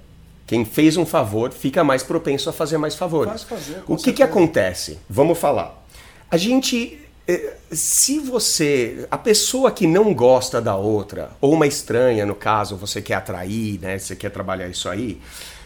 quem 0.48 0.64
fez 0.64 0.96
um 0.96 1.06
favor 1.06 1.52
fica 1.52 1.84
mais 1.84 2.04
propenso 2.04 2.50
a 2.50 2.54
fazer 2.54 2.78
mais 2.78 2.96
favores. 2.96 3.44
fazer, 3.44 3.84
o 3.88 3.98
que, 3.98 4.14
que 4.14 4.24
acontece? 4.24 5.00
Vamos 5.10 5.38
falar. 5.38 5.86
A 6.30 6.38
gente. 6.38 7.00
Eh, 7.28 7.54
se 7.72 8.20
você. 8.20 9.08
A 9.10 9.18
pessoa 9.18 9.72
que 9.72 9.88
não 9.88 10.14
gosta 10.14 10.62
da 10.62 10.76
outra, 10.76 11.32
ou 11.42 11.54
uma 11.54 11.66
estranha, 11.66 12.26
no 12.26 12.36
caso, 12.36 12.76
você 12.76 13.02
quer 13.02 13.16
atrair, 13.16 13.80
né? 13.80 13.98
Você 13.98 14.16
quer 14.16 14.30
trabalhar 14.30 14.68
isso 14.68 14.88
aí. 14.88 15.20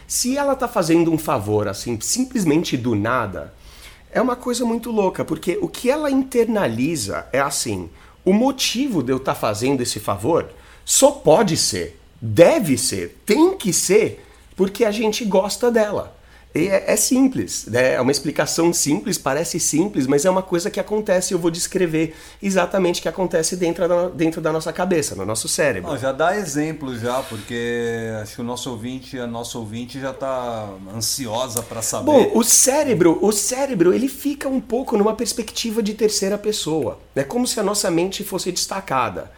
Se 0.06 0.36
ela 0.36 0.56
tá 0.56 0.66
fazendo 0.66 1.12
um 1.12 1.18
favor 1.18 1.68
assim, 1.68 2.00
simplesmente 2.00 2.76
do 2.76 2.94
nada, 2.94 3.52
é 4.10 4.20
uma 4.20 4.34
coisa 4.34 4.64
muito 4.64 4.90
louca, 4.90 5.24
porque 5.24 5.58
o 5.60 5.68
que 5.68 5.90
ela 5.90 6.10
internaliza 6.10 7.28
é 7.32 7.40
assim: 7.40 7.90
o 8.24 8.32
motivo 8.32 9.02
de 9.02 9.12
eu 9.12 9.18
estar 9.18 9.34
tá 9.34 9.40
fazendo 9.40 9.82
esse 9.82 10.00
favor 10.00 10.48
só 10.86 11.10
pode 11.10 11.56
ser, 11.56 12.00
deve 12.20 12.78
ser, 12.78 13.20
tem 13.26 13.56
que 13.56 13.72
ser 13.72 14.26
porque 14.60 14.84
a 14.84 14.90
gente 14.90 15.24
gosta 15.24 15.70
dela. 15.70 16.14
É, 16.54 16.92
é, 16.92 16.96
simples, 16.96 17.64
né? 17.64 17.94
é 17.94 18.00
uma 18.00 18.12
explicação 18.12 18.74
simples, 18.74 19.16
parece 19.16 19.58
simples, 19.58 20.06
mas 20.06 20.26
é 20.26 20.30
uma 20.30 20.42
coisa 20.42 20.70
que 20.70 20.78
acontece 20.78 21.32
eu 21.32 21.38
vou 21.38 21.50
descrever 21.50 22.14
exatamente 22.42 22.98
o 22.98 23.02
que 23.02 23.08
acontece 23.08 23.56
dentro 23.56 23.88
da, 23.88 24.08
dentro 24.10 24.42
da 24.42 24.52
nossa 24.52 24.70
cabeça, 24.70 25.14
no 25.14 25.24
nosso 25.24 25.48
cérebro. 25.48 25.90
Não, 25.90 25.96
já 25.96 26.12
dá 26.12 26.36
exemplo 26.36 26.94
já, 26.98 27.22
porque 27.22 28.10
acho 28.20 28.34
que 28.34 28.40
o 28.42 28.44
nosso 28.44 28.70
ouvinte, 28.70 29.18
a 29.18 29.26
nossa 29.26 29.56
ouvinte 29.56 29.98
já 29.98 30.10
está 30.10 30.68
ansiosa 30.94 31.62
para 31.62 31.80
saber. 31.80 32.04
Bom, 32.04 32.30
o 32.34 32.44
cérebro, 32.44 33.18
o 33.22 33.32
cérebro, 33.32 33.94
ele 33.94 34.08
fica 34.08 34.46
um 34.46 34.60
pouco 34.60 34.94
numa 34.94 35.14
perspectiva 35.14 35.82
de 35.82 35.94
terceira 35.94 36.36
pessoa. 36.36 36.98
É 37.16 37.24
como 37.24 37.46
se 37.46 37.58
a 37.58 37.62
nossa 37.62 37.90
mente 37.90 38.22
fosse 38.22 38.52
destacada. 38.52 39.32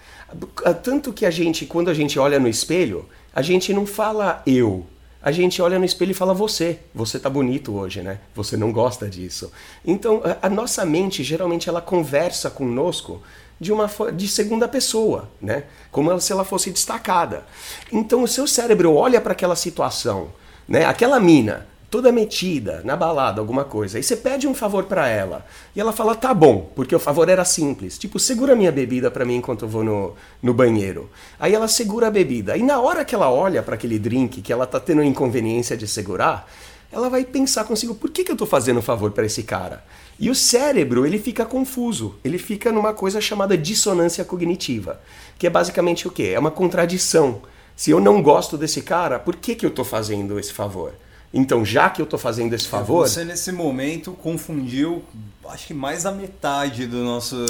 Tanto 0.83 1.13
que 1.13 1.25
a 1.25 1.31
gente, 1.31 1.65
quando 1.65 1.91
a 1.91 1.95
gente 1.95 2.19
olha 2.19 2.41
no 2.41 2.49
espelho, 2.49 3.09
a 3.33 3.41
gente 3.41 3.73
não 3.73 3.87
fala 3.87 4.43
eu, 4.45 4.85
a 5.23 5.31
gente 5.31 5.63
olha 5.63 5.79
no 5.79 5.85
espelho 5.85 6.11
e 6.11 6.15
fala 6.15 6.35
você, 6.35 6.81
você 6.93 7.19
tá 7.19 7.31
bonito 7.31 7.75
hoje, 7.75 8.03
né? 8.03 8.19
Você 8.35 8.57
não 8.57 8.73
gosta 8.73 9.09
disso. 9.09 9.53
Então, 9.85 10.21
a, 10.43 10.51
nossa 10.51 10.85
mente 10.85 11.23
geralmente 11.23 11.69
ela 11.69 11.81
conversa 11.81 12.51
conosco 12.51 13.23
de 13.61 13.73
uma 13.73 13.89
de 14.13 14.27
segunda 14.27 14.67
pessoa, 14.67 15.31
né? 15.41 15.65
Como 15.93 16.21
se 16.21 16.33
ela 16.33 16.45
fosse 16.45 16.73
destacada. 16.73 17.47
Então, 17.93 18.25
o 18.25 18.29
seu 18.29 18.49
cérebro 18.49 18.95
olha 18.95 19.21
para 19.21 19.33
aquela 19.33 19.55
situação, 19.55 20.31
né? 20.67 20.85
Aquela 20.85 21.21
mina 21.21 21.69
toda 21.93 22.11
metida 22.11 22.81
na 22.87 22.97
balada, 22.97 23.39
alguma 23.39 23.65
coisa. 23.65 23.99
Aí 23.99 24.03
você 24.03 24.17
pede 24.17 24.49
um 24.49 24.55
favor 24.55 24.85
para 24.85 25.07
ela. 25.09 25.45
E 25.77 25.81
ela 25.81 25.93
fala: 25.93 26.15
"Tá 26.15 26.33
bom", 26.33 26.73
porque 26.75 26.97
o 26.97 26.99
favor 26.99 27.29
era 27.29 27.45
simples. 27.45 27.99
Tipo, 27.99 28.19
segura 28.19 28.57
minha 28.57 28.73
bebida 28.73 29.11
para 29.11 29.27
mim 29.27 29.37
enquanto 29.37 29.67
eu 29.67 29.69
vou 29.69 29.85
no, 29.85 30.15
no 30.43 30.55
banheiro. 30.55 31.11
Aí 31.39 31.53
ela 31.53 31.69
segura 31.69 32.07
a 32.07 32.11
bebida. 32.11 32.57
E 32.57 32.63
na 32.63 32.81
hora 32.81 33.05
que 33.05 33.15
ela 33.15 33.31
olha 33.31 33.63
para 33.63 33.75
aquele 33.75 33.99
drink 33.99 34.41
que 34.41 34.51
ela 34.51 34.67
tá 34.67 34.81
tendo 34.81 35.03
inconveniência 35.03 35.77
de 35.77 35.87
segurar, 35.87 36.51
ela 36.91 37.11
vai 37.11 37.27
pensar 37.27 37.65
consigo: 37.65 37.95
"Por 37.95 38.09
que 38.09 38.25
que 38.25 38.33
eu 38.33 38.37
tô 38.37 38.47
fazendo 38.47 38.79
um 38.79 38.83
favor 38.83 39.11
para 39.11 39.27
esse 39.27 39.43
cara?" 39.43 39.85
E 40.19 40.31
o 40.31 40.35
cérebro, 40.35 41.05
ele 41.05 41.19
fica 41.19 41.45
confuso. 41.45 42.15
Ele 42.25 42.39
fica 42.39 42.73
numa 42.73 42.95
coisa 42.95 43.21
chamada 43.21 43.59
dissonância 43.59 44.25
cognitiva, 44.25 44.99
que 45.39 45.47
é 45.47 45.51
basicamente 45.51 46.09
o 46.09 46.11
quê? 46.11 46.33
É 46.35 46.39
uma 46.39 46.51
contradição. 46.51 47.43
Se 47.77 47.91
eu 47.91 48.01
não 48.01 48.23
gosto 48.23 48.57
desse 48.57 48.81
cara, 48.81 49.19
por 49.19 49.37
que 49.37 49.55
que 49.55 49.67
eu 49.67 49.71
tô 49.71 49.85
fazendo 49.85 50.39
esse 50.39 50.55
favor? 50.55 50.95
Então, 51.33 51.65
já 51.65 51.89
que 51.89 52.01
eu 52.01 52.05
estou 52.05 52.19
fazendo 52.19 52.53
esse 52.53 52.69
favor. 52.69 53.09
Você, 53.09 53.25
nesse 53.25 53.51
momento, 53.53 54.13
confundiu, 54.13 55.03
acho 55.49 55.69
que 55.69 55.75
mais 55.75 56.03
da 56.03 56.13
metade 56.13 56.87
do 56.87 56.99
nosso. 56.99 57.47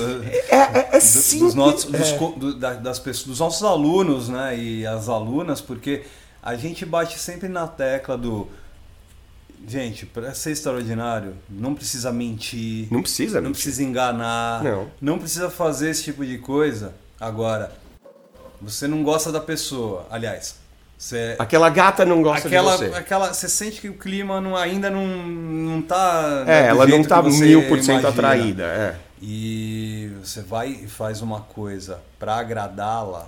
É, 0.49 0.57
é, 0.57 0.97
é 0.97 1.01
simples, 1.01 1.41
dos, 1.41 1.55
nossos, 1.55 1.85
dos, 1.87 2.09
é. 2.09 2.19
do, 2.39 2.55
das 2.55 2.99
pessoas, 3.01 3.27
dos 3.27 3.41
nossos 3.41 3.63
alunos 3.65 4.29
né, 4.29 4.57
e 4.57 4.87
as 4.87 5.09
alunas, 5.09 5.61
porque 5.61 6.05
a 6.41 6.55
gente 6.55 6.87
bate 6.87 7.19
sempre 7.19 7.49
na 7.49 7.67
tecla 7.67 8.17
do. 8.17 8.49
Gente, 9.67 10.07
para 10.07 10.35
ser 10.35 10.53
extraordinário, 10.53 11.37
não 11.49 11.75
precisa 11.75 12.13
mentir. 12.13 12.89
Não 12.91 13.01
precisa, 13.01 13.41
Não 13.41 13.49
mentir. 13.51 13.63
precisa 13.63 13.83
enganar. 13.83 14.63
Não. 14.63 14.89
Não 15.01 15.19
precisa 15.19 15.51
fazer 15.51 15.91
esse 15.91 16.05
tipo 16.05 16.27
de 16.27 16.39
coisa. 16.39 16.95
Agora, 17.21 17.73
você 18.61 18.89
não 18.89 19.05
gosta 19.05 19.31
da 19.31 19.41
pessoa. 19.41 20.05
Aliás, 20.11 20.57
Cê, 21.03 21.35
aquela 21.37 21.69
gata 21.69 22.05
não 22.05 22.23
gosta 22.23 22.47
aquela, 22.47 22.77
de 22.77 22.85
você. 22.87 22.97
Aquela, 22.97 23.35
você 23.35 23.49
sente 23.49 23.81
que 23.81 23.89
o 23.89 23.95
clima 23.95 24.41
não, 24.41 24.57
ainda 24.57 24.89
não, 24.89 25.05
não 25.05 25.83
tá. 25.83 26.45
É, 26.47 26.69
ela 26.69 26.87
não 26.87 27.03
tá 27.03 27.21
mil 27.21 27.67
por 27.67 27.83
cento 27.83 28.07
atraída. 28.07 28.63
É. 28.63 28.95
E 29.21 30.13
você 30.23 30.43
vai 30.43 30.69
e 30.69 30.87
faz 30.87 31.21
uma 31.21 31.41
coisa 31.41 31.99
para 32.21 32.37
agradá-la. 32.37 33.27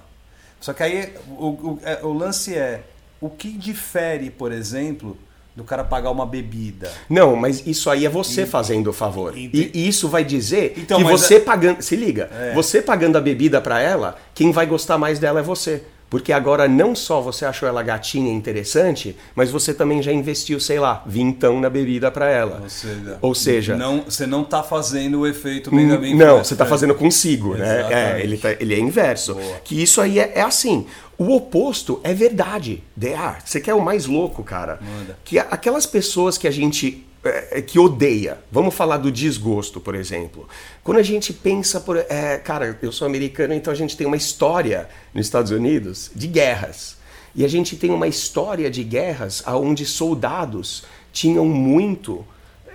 Só 0.61 0.73
que 0.73 0.85
aí 0.85 1.15
o, 1.37 1.47
o, 1.47 1.79
é, 1.83 1.99
o 2.05 2.13
lance 2.13 2.55
é: 2.55 2.85
o 3.21 3.29
que 3.29 3.51
difere, 3.51 4.31
por 4.31 4.53
exemplo, 4.53 5.19
do 5.57 5.65
cara 5.65 5.83
pagar 5.83 6.13
uma 6.13 6.27
bebida. 6.27 6.93
Não, 7.11 7.35
mas 7.35 7.67
isso 7.67 7.91
aí 7.91 8.07
é 8.07 8.09
você 8.09 8.43
e, 8.43 8.47
fazendo 8.47 8.91
o 8.91 8.93
favor. 8.93 9.37
E, 9.37 9.73
e, 9.75 9.89
isso 9.89 10.09
vai 10.09 10.23
dizer 10.23 10.75
então, 10.77 10.99
que 10.99 11.03
você 11.03 11.35
é... 11.35 11.41
pagando. 11.41 11.83
Se 11.83 11.97
liga, 11.97 12.31
é. 12.33 12.53
você 12.55 12.81
pagando 12.81 13.19
a 13.19 13.21
bebida 13.21 13.61
para 13.61 13.81
ela, 13.81 14.17
quem 14.33 14.53
vai 14.53 14.65
gostar 14.65 14.97
mais 14.97 15.19
dela 15.19 15.41
é 15.41 15.43
você. 15.43 15.83
Porque 16.09 16.33
agora 16.33 16.69
não 16.69 16.95
só 16.95 17.21
você 17.21 17.45
achou 17.45 17.69
ela 17.69 17.83
gatinha 17.83 18.31
e 18.31 18.35
interessante, 18.35 19.17
mas 19.35 19.51
você 19.51 19.75
também 19.75 20.03
já 20.03 20.13
investiu, 20.13 20.61
sei 20.61 20.79
lá, 20.79 21.03
vintão 21.07 21.61
na 21.61 21.69
bebida 21.69 22.11
para 22.11 22.31
ela. 22.31 22.61
Ou 22.63 22.69
seja, 22.69 23.19
Ou 23.21 23.35
seja 23.35 23.77
não, 23.77 24.03
você 24.03 24.27
não 24.27 24.43
está 24.43 24.63
fazendo 24.63 25.21
o 25.21 25.27
efeito 25.27 25.71
Benjamin 25.71 26.15
Não, 26.15 26.39
você 26.45 26.55
está 26.55 26.65
fazendo 26.67 26.95
consigo, 26.95 27.55
né? 27.55 27.93
É, 27.93 28.21
ele, 28.23 28.37
tá, 28.37 28.53
ele 28.53 28.75
é 28.75 28.79
inverso. 28.79 29.35
Boa. 29.35 29.57
Que 29.65 29.83
isso 29.83 30.01
aí 30.01 30.19
é, 30.19 30.33
é, 30.37 30.43
assim. 30.43 30.87
O 31.17 31.35
oposto 31.35 32.01
é 32.03 32.13
verdade. 32.13 32.83
They 32.99 33.15
are. 33.15 33.39
Você 33.45 33.61
quer 33.61 33.75
o 33.75 33.81
mais 33.81 34.07
louco, 34.07 34.43
cara? 34.43 34.79
Manda. 34.81 35.19
Que 35.25 35.39
aquelas 35.39 35.87
pessoas 35.87 36.37
que 36.37 36.47
a 36.47 36.51
gente 36.51 37.07
é, 37.25 37.59
é, 37.59 37.63
que 37.63 37.79
odeia. 37.79 38.39
Vamos 38.53 38.75
falar 38.75 38.99
do 38.99 39.11
desgosto, 39.11 39.81
por 39.81 39.95
exemplo. 39.95 40.49
Quando 40.83 40.99
a 40.99 41.03
gente 41.03 41.33
pensa, 41.33 41.81
por, 41.81 41.97
é, 41.97 42.39
cara, 42.39 42.79
eu 42.83 42.93
sou 42.93 43.07
americano, 43.07 43.55
então 43.55 43.73
a 43.73 43.77
gente 43.77 43.97
tem 43.97 44.07
uma 44.07 44.17
história 44.17 44.89
nos 45.15 45.27
Estados 45.27 45.51
Unidos 45.51 46.11
de 46.15 46.27
guerras. 46.27 46.97
E 47.35 47.45
a 47.45 47.49
gente 47.49 47.77
tem 47.77 47.91
uma 47.91 48.07
história 48.07 48.71
de 48.71 48.85
guerras 48.85 49.43
onde 49.47 49.85
soldados 49.87 50.85
tinham 51.13 51.47
muito 51.47 52.25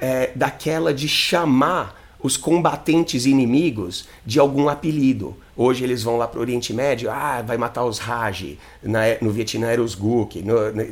é, 0.01 0.31
daquela 0.35 0.93
de 0.93 1.07
chamar 1.07 1.99
os 2.21 2.35
combatentes 2.35 3.25
inimigos 3.25 4.07
de 4.25 4.39
algum 4.39 4.67
apelido. 4.67 5.37
Hoje 5.61 5.83
eles 5.83 6.03
vão 6.03 6.15
lá 6.15 6.25
para 6.25 6.37
o 6.37 6.41
Oriente 6.41 6.73
Médio, 6.73 7.11
ah, 7.11 7.43
vai 7.45 7.57
matar 7.57 7.83
os 7.83 7.99
Raj. 7.99 8.57
Na, 8.81 9.01
no 9.19 9.29
Vietnã 9.29 9.67
eram 9.67 9.83
os 9.83 9.93
Guk, 9.93 10.41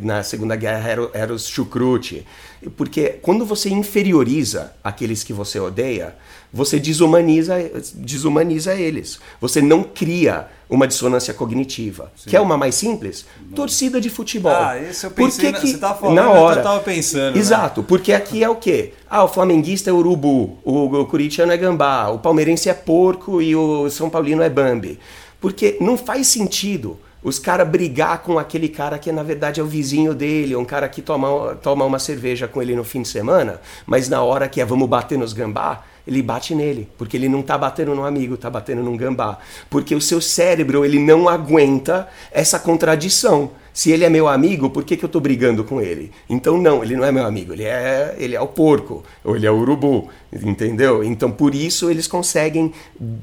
na 0.01 0.23
Segunda 0.23 0.57
Guerra 0.57 0.89
eram 0.89 1.09
era 1.13 1.33
os 1.33 1.47
Chucrute. 1.47 2.27
Porque 2.75 3.17
quando 3.21 3.45
você 3.45 3.69
inferioriza 3.69 4.73
aqueles 4.83 5.23
que 5.23 5.31
você 5.31 5.57
odeia, 5.57 6.17
você 6.51 6.79
desumaniza, 6.79 7.55
desumaniza 7.93 8.73
eles. 8.73 9.19
Você 9.39 9.61
não 9.61 9.83
cria 9.83 10.47
uma 10.69 10.87
dissonância 10.87 11.33
cognitiva. 11.33 12.11
Sim. 12.15 12.29
Quer 12.29 12.41
uma 12.41 12.57
mais 12.57 12.75
simples? 12.75 13.25
Não. 13.41 13.55
Torcida 13.55 14.01
de 14.01 14.09
futebol. 14.09 14.51
Ah, 14.51 14.77
isso 14.77 15.05
eu 15.05 15.11
pensei, 15.11 15.51
Por 15.51 15.61
que, 15.61 15.67
você 15.67 15.77
tá 15.77 15.93
falando, 15.93 16.15
na 16.15 16.29
hora, 16.29 16.59
eu 16.59 16.63
tava 16.63 16.79
pensando. 16.81 17.35
Né? 17.35 17.39
Exato, 17.39 17.81
né? 17.81 17.87
porque 17.87 18.11
aqui 18.11 18.43
é 18.43 18.49
o 18.49 18.55
quê? 18.55 18.93
Ah, 19.09 19.23
o 19.23 19.27
flamenguista 19.29 19.89
é 19.89 19.93
urubu, 19.93 20.57
o, 20.65 20.85
o 20.85 21.05
corintiano 21.05 21.51
é 21.53 21.57
gambá, 21.57 22.09
o 22.09 22.19
palmeirense 22.19 22.69
é 22.69 22.73
porco 22.73 23.41
e 23.41 23.55
o 23.55 23.89
São 23.89 24.09
Paulino 24.09 24.41
é 24.41 24.49
bambi. 24.57 24.99
Porque 25.39 25.77
não 25.79 25.97
faz 25.97 26.27
sentido 26.27 26.97
os 27.23 27.39
caras 27.39 27.67
brigar 27.67 28.21
com 28.23 28.39
aquele 28.39 28.69
cara 28.69 28.97
que 28.97 29.11
na 29.11 29.23
verdade 29.23 29.59
é 29.59 29.63
o 29.63 29.67
vizinho 29.67 30.13
dele, 30.13 30.55
um 30.55 30.65
cara 30.65 30.87
que 30.87 31.01
toma, 31.01 31.55
toma 31.55 31.83
uma 31.85 31.99
cerveja 31.99 32.47
com 32.47 32.61
ele 32.61 32.75
no 32.75 32.83
fim 32.83 33.01
de 33.01 33.07
semana, 33.07 33.59
mas 33.85 34.07
na 34.07 34.21
hora 34.23 34.47
que 34.47 34.61
é 34.61 34.65
vamos 34.65 34.87
bater 34.87 35.17
nos 35.17 35.33
gambá, 35.33 35.83
ele 36.07 36.21
bate 36.21 36.55
nele, 36.55 36.87
porque 36.97 37.17
ele 37.17 37.27
não 37.27 37.41
está 37.41 37.57
batendo 37.57 37.93
no 37.93 38.05
amigo, 38.05 38.35
está 38.35 38.49
batendo 38.49 38.81
num 38.81 38.95
gambá. 38.95 39.39
Porque 39.69 39.93
o 39.93 39.99
seu 39.99 40.21
cérebro 40.21 40.85
ele 40.85 40.99
não 40.99 41.27
aguenta 41.27 42.07
essa 42.31 42.57
contradição. 42.57 43.51
Se 43.77 43.91
ele 43.91 44.03
é 44.03 44.09
meu 44.09 44.27
amigo, 44.27 44.71
por 44.71 44.83
que, 44.83 44.97
que 44.97 45.05
eu 45.05 45.07
estou 45.07 45.21
brigando 45.21 45.63
com 45.63 45.79
ele? 45.79 46.11
Então 46.27 46.57
não, 46.57 46.83
ele 46.83 46.95
não 46.95 47.03
é 47.03 47.11
meu 47.11 47.23
amigo, 47.23 47.53
ele 47.53 47.63
é, 47.63 48.15
ele 48.17 48.35
é 48.35 48.41
o 48.41 48.47
porco, 48.47 49.03
ou 49.23 49.35
ele 49.35 49.45
é 49.45 49.51
o 49.51 49.55
urubu, 49.55 50.09
entendeu? 50.33 51.03
Então 51.03 51.29
por 51.29 51.53
isso 51.53 51.87
eles 51.87 52.07
conseguem 52.07 52.73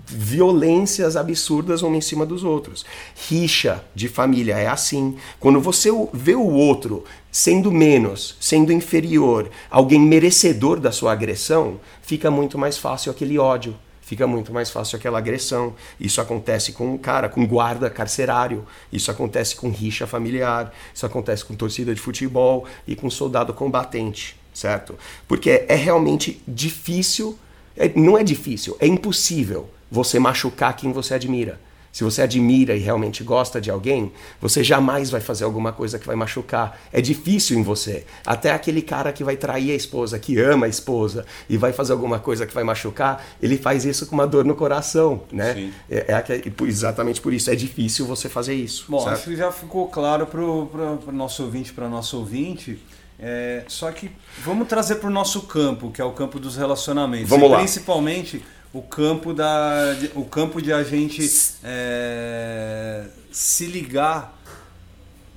violências 0.07 1.17
absurdas 1.17 1.83
um 1.83 1.93
em 1.97 2.01
cima 2.01 2.25
dos 2.25 2.45
outros. 2.45 2.87
Rixa 3.29 3.85
de 3.97 4.07
família 4.07 4.55
é 4.55 4.69
assim. 4.69 5.17
Quando 5.41 5.61
você 5.61 5.91
vê 6.13 6.37
o 6.37 6.49
outro 6.49 7.03
sendo 7.33 7.73
menos, 7.73 8.37
sendo 8.39 8.73
inferior, 8.73 9.51
alguém 9.69 9.99
merecedor 9.99 10.79
da 10.79 10.93
sua 10.93 11.11
agressão, 11.11 11.81
fica 12.01 12.31
muito 12.31 12.57
mais 12.57 12.79
fácil 12.79 13.11
aquele 13.11 13.41
ódio 13.41 13.75
fica 14.05 14.27
muito 14.27 14.53
mais 14.53 14.71
fácil 14.71 14.97
aquela 14.97 15.19
agressão. 15.19 15.75
Isso 15.99 16.21
acontece 16.21 16.73
com 16.73 16.97
cara, 16.99 17.29
com 17.29 17.47
guarda 17.47 17.89
carcerário, 17.89 18.67
isso 18.93 19.11
acontece 19.11 19.57
com 19.57 19.71
rixa 19.71 20.07
familiar, 20.07 20.73
isso 20.95 21.07
acontece 21.07 21.45
com 21.45 21.55
torcida 21.55 21.95
de 21.95 22.01
futebol 22.01 22.67
e 22.87 22.95
com 22.95 23.09
soldado 23.09 23.55
combatente, 23.55 24.37
certo? 24.53 24.97
Porque 25.27 25.65
é 25.69 25.75
realmente 25.75 26.43
difícil, 26.47 27.39
é, 27.77 27.89
não 27.95 28.19
é 28.19 28.23
difícil, 28.23 28.77
é 28.79 28.87
impossível 28.87 29.71
você 29.91 30.19
machucar 30.19 30.77
quem 30.77 30.93
você 30.93 31.15
admira. 31.15 31.59
Se 31.95 32.03
você 32.03 32.23
admira 32.23 32.75
e 32.75 32.81
realmente 32.81 33.23
gosta 33.23 33.61
de 33.61 33.71
alguém, 33.71 34.11
você 34.41 34.65
jamais 34.65 35.11
vai 35.11 35.21
fazer 35.21 35.45
alguma 35.45 35.73
coisa 35.73 35.97
que 35.97 36.05
vai 36.05 36.17
machucar. 36.17 36.77
É 36.93 37.01
difícil 37.01 37.57
em 37.57 37.63
você. 37.63 38.05
Até 38.27 38.51
aquele 38.51 38.83
cara 38.83 39.13
que 39.13 39.23
vai 39.23 39.37
trair 39.37 39.71
a 39.71 39.75
esposa, 39.77 40.19
que 40.19 40.37
ama 40.41 40.67
a 40.67 40.69
esposa 40.69 41.25
e 41.49 41.57
vai 41.57 41.73
fazer 41.73 41.93
alguma 41.93 42.19
coisa 42.19 42.49
que 42.49 42.53
vai 42.53 42.65
machucar, 42.65 43.25
ele 43.41 43.57
faz 43.57 43.85
isso 43.85 44.09
com 44.09 44.17
uma 44.17 44.27
dor 44.27 44.45
no 44.45 44.57
coração, 44.57 45.23
né? 45.31 45.55
Sim. 45.55 45.73
É, 45.89 45.99
é, 46.13 46.65
exatamente 46.65 47.21
por 47.21 47.33
isso 47.33 47.49
é 47.49 47.55
difícil 47.55 48.05
você 48.07 48.29
fazer 48.29 48.55
isso. 48.55 48.87
Bom, 48.89 48.99
certo? 48.99 49.15
acho 49.15 49.25
que 49.31 49.37
já 49.37 49.53
ficou 49.53 49.87
claro 49.87 50.27
para 50.27 50.41
o 50.43 51.13
nosso 51.13 51.45
ouvinte, 51.45 51.73
para 51.73 51.89
nosso 51.89 52.19
ouvinte. 52.19 52.77
É, 53.21 53.63
só 53.69 53.93
que 53.93 54.11
vamos 54.45 54.67
trazer 54.67 54.97
para 54.97 55.07
o 55.07 55.13
nosso 55.13 55.43
campo, 55.43 55.93
que 55.93 56.01
é 56.01 56.05
o 56.05 56.11
campo 56.11 56.41
dos 56.41 56.57
relacionamentos. 56.57 57.29
Vamos 57.29 57.49
e 57.49 57.53
lá. 57.53 57.59
Principalmente 57.59 58.43
o 58.75 58.83
campo, 58.83 59.33
da, 59.33 59.97
o 60.17 60.25
campo 60.25 60.61
de 60.61 60.73
a 60.73 60.83
gente 60.83 61.23
é, 61.63 63.05
se 63.31 63.67
ligar 63.67 64.37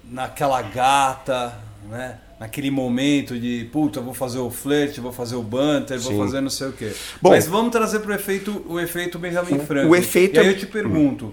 naquela 0.04 0.60
gata, 0.64 1.54
né? 1.88 2.18
naquele 2.40 2.72
momento 2.72 3.40
de 3.40 3.70
puta, 3.72 4.02
vou 4.02 4.14
fazer 4.14 4.40
o 4.40 4.50
flerte, 4.50 5.00
vou 5.00 5.12
fazer 5.12 5.36
o 5.36 5.44
banter, 5.44 6.00
Sim. 6.00 6.16
vou 6.16 6.26
fazer 6.26 6.42
não 6.42 6.50
sei 6.50 6.68
o 6.68 6.74
quê. 6.74 6.92
Bom, 7.22 7.30
Mas 7.30 7.46
vamos 7.46 7.72
trazer 7.72 8.00
para 8.00 8.12
o 8.12 8.16
efeito, 8.16 8.66
o 8.68 8.80
efeito 8.80 9.20
Benjamin 9.20 9.60
Franklin. 9.60 9.90
O 9.90 9.96
efeito 9.96 10.38
e 10.38 10.40
aí 10.40 10.48
é 10.48 10.50
eu 10.50 10.58
te 10.58 10.66
pergunto, 10.66 11.32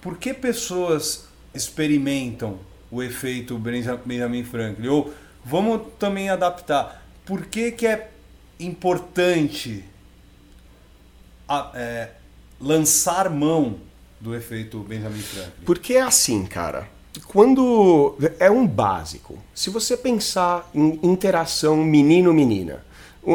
por 0.00 0.16
que 0.18 0.34
pessoas 0.34 1.28
experimentam 1.54 2.58
o 2.90 3.00
efeito 3.00 3.56
Benjamin 4.04 4.42
Franklin? 4.42 4.88
Ou 4.88 5.14
vamos 5.44 5.82
também 6.00 6.30
adaptar, 6.30 7.06
por 7.24 7.46
que, 7.46 7.70
que 7.70 7.86
é 7.86 8.10
importante 8.58 9.84
a, 11.48 11.72
é, 11.74 12.10
lançar 12.60 13.30
mão 13.30 13.76
do 14.20 14.34
efeito 14.34 14.80
Benjamin 14.80 15.20
Franklin? 15.20 15.64
Porque 15.64 15.94
é 15.94 16.02
assim, 16.02 16.44
cara. 16.44 16.88
Quando 17.26 18.16
é 18.38 18.50
um 18.50 18.66
básico. 18.66 19.38
Se 19.54 19.70
você 19.70 19.96
pensar 19.96 20.68
em 20.74 21.00
interação 21.02 21.76
menino-menina, 21.78 22.84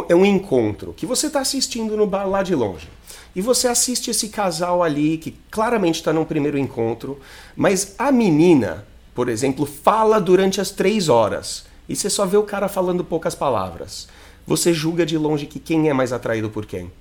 é 0.08 0.16
um 0.16 0.26
encontro 0.26 0.94
que 0.94 1.06
você 1.06 1.28
está 1.28 1.42
assistindo 1.42 1.98
no 1.98 2.08
bar 2.08 2.26
lá 2.26 2.44
de 2.44 2.56
longe. 2.56 2.88
E 3.36 3.42
você 3.42 3.68
assiste 3.68 4.12
esse 4.12 4.30
casal 4.30 4.84
ali 4.84 5.18
que 5.18 5.36
claramente 5.50 5.96
está 5.96 6.14
num 6.14 6.24
primeiro 6.24 6.58
encontro, 6.58 7.20
mas 7.56 7.96
a 7.98 8.12
menina, 8.12 8.86
por 9.14 9.28
exemplo, 9.28 9.66
fala 9.66 10.22
durante 10.22 10.62
as 10.62 10.70
três 10.70 11.10
horas 11.10 11.66
e 11.90 11.96
você 11.96 12.10
só 12.10 12.26
vê 12.26 12.38
o 12.38 12.44
cara 12.44 12.68
falando 12.68 13.04
poucas 13.04 13.36
palavras. 13.36 14.08
Você 14.46 14.74
julga 14.74 15.06
de 15.06 15.18
longe 15.18 15.46
que 15.46 15.60
quem 15.60 15.90
é 15.90 15.94
mais 15.94 16.14
atraído 16.14 16.50
por 16.50 16.66
quem? 16.66 16.92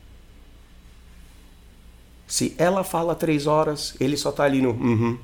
Se 2.26 2.54
ela 2.56 2.82
fala 2.84 3.14
três 3.14 3.46
horas, 3.46 3.94
ele 4.00 4.16
só 4.16 4.32
tá 4.32 4.44
ali 4.44 4.62
no 4.62 4.70
uhum, 4.70 5.18